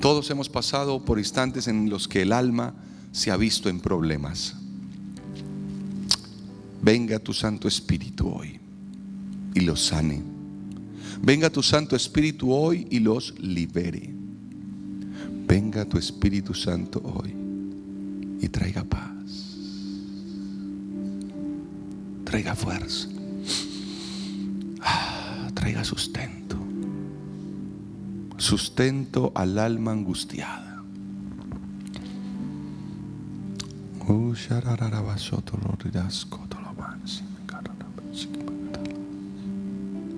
[0.00, 2.74] Todos hemos pasado por instantes en los que el alma
[3.12, 4.54] se ha visto en problemas.
[6.82, 8.58] Venga tu Santo Espíritu hoy
[9.54, 10.30] y lo sane
[11.22, 14.10] Venga tu Santo Espíritu hoy y los libere.
[15.46, 17.34] Venga tu Espíritu Santo hoy
[18.40, 19.10] y traiga paz.
[22.24, 23.08] Traiga fuerza.
[24.80, 26.39] Ah, traiga sustento.
[28.40, 30.82] Sustento al alma angustiada.
[34.08, 34.32] Oh,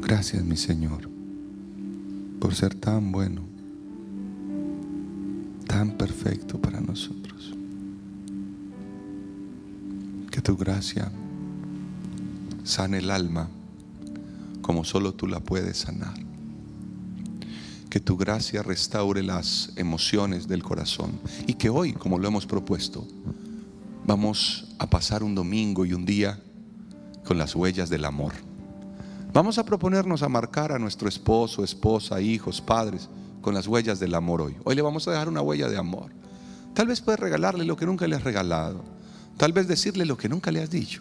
[0.03, 1.11] Gracias, mi Señor,
[2.39, 3.43] por ser tan bueno,
[5.67, 7.53] tan perfecto para nosotros.
[10.31, 11.11] Que tu gracia
[12.63, 13.49] sane el alma
[14.61, 16.22] como solo tú la puedes sanar.
[17.93, 21.21] Que tu gracia restaure las emociones del corazón.
[21.47, 23.07] Y que hoy, como lo hemos propuesto,
[24.07, 26.41] vamos a pasar un domingo y un día
[27.23, 28.33] con las huellas del amor
[29.33, 33.09] Vamos a proponernos a marcar a nuestro esposo, esposa, hijos, padres
[33.41, 34.57] con las huellas del amor hoy.
[34.65, 36.13] Hoy le vamos a dejar una huella de amor.
[36.75, 38.85] Tal vez puedes regalarle lo que nunca le has regalado.
[39.39, 41.01] Tal vez decirle lo que nunca le has dicho.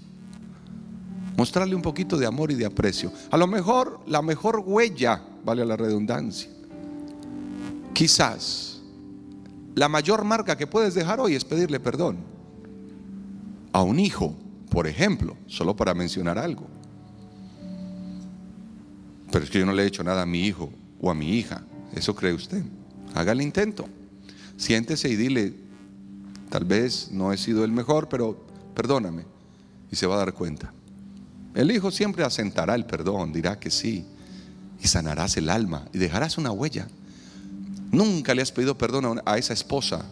[1.35, 3.11] Mostrarle un poquito de amor y de aprecio.
[3.31, 6.49] A lo mejor la mejor huella, vale la redundancia.
[7.93, 8.81] Quizás
[9.75, 12.17] la mayor marca que puedes dejar hoy es pedirle perdón.
[13.73, 14.35] A un hijo,
[14.69, 16.67] por ejemplo, solo para mencionar algo.
[19.31, 20.69] Pero es que yo no le he hecho nada a mi hijo
[20.99, 21.63] o a mi hija.
[21.95, 22.63] ¿Eso cree usted?
[23.13, 23.87] Haga el intento.
[24.57, 25.53] Siéntese y dile,
[26.49, 29.25] tal vez no he sido el mejor, pero perdóname.
[29.89, 30.73] Y se va a dar cuenta.
[31.53, 34.05] El hijo siempre asentará el perdón, dirá que sí.
[34.83, 36.87] Y sanarás el alma y dejarás una huella.
[37.91, 40.05] Nunca le has pedido perdón a esa esposa.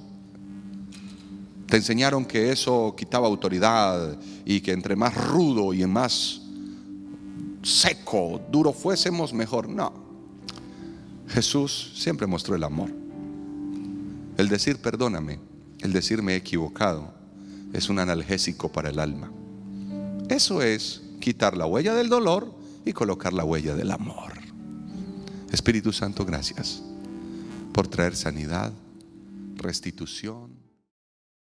[1.68, 6.42] Te enseñaron que eso quitaba autoridad y que entre más rudo y más
[7.62, 9.70] seco, duro fuésemos, mejor.
[9.70, 9.94] No.
[11.30, 12.90] Jesús siempre mostró el amor.
[14.38, 15.40] El decir perdóname,
[15.80, 17.14] el decir me he equivocado,
[17.72, 19.32] es un analgésico para el alma.
[20.30, 22.54] Eso es quitar la huella del dolor
[22.86, 24.34] y colocar la huella del amor.
[25.52, 26.84] Espíritu Santo, gracias
[27.80, 28.74] por traer sanidad,
[29.56, 30.59] restitución.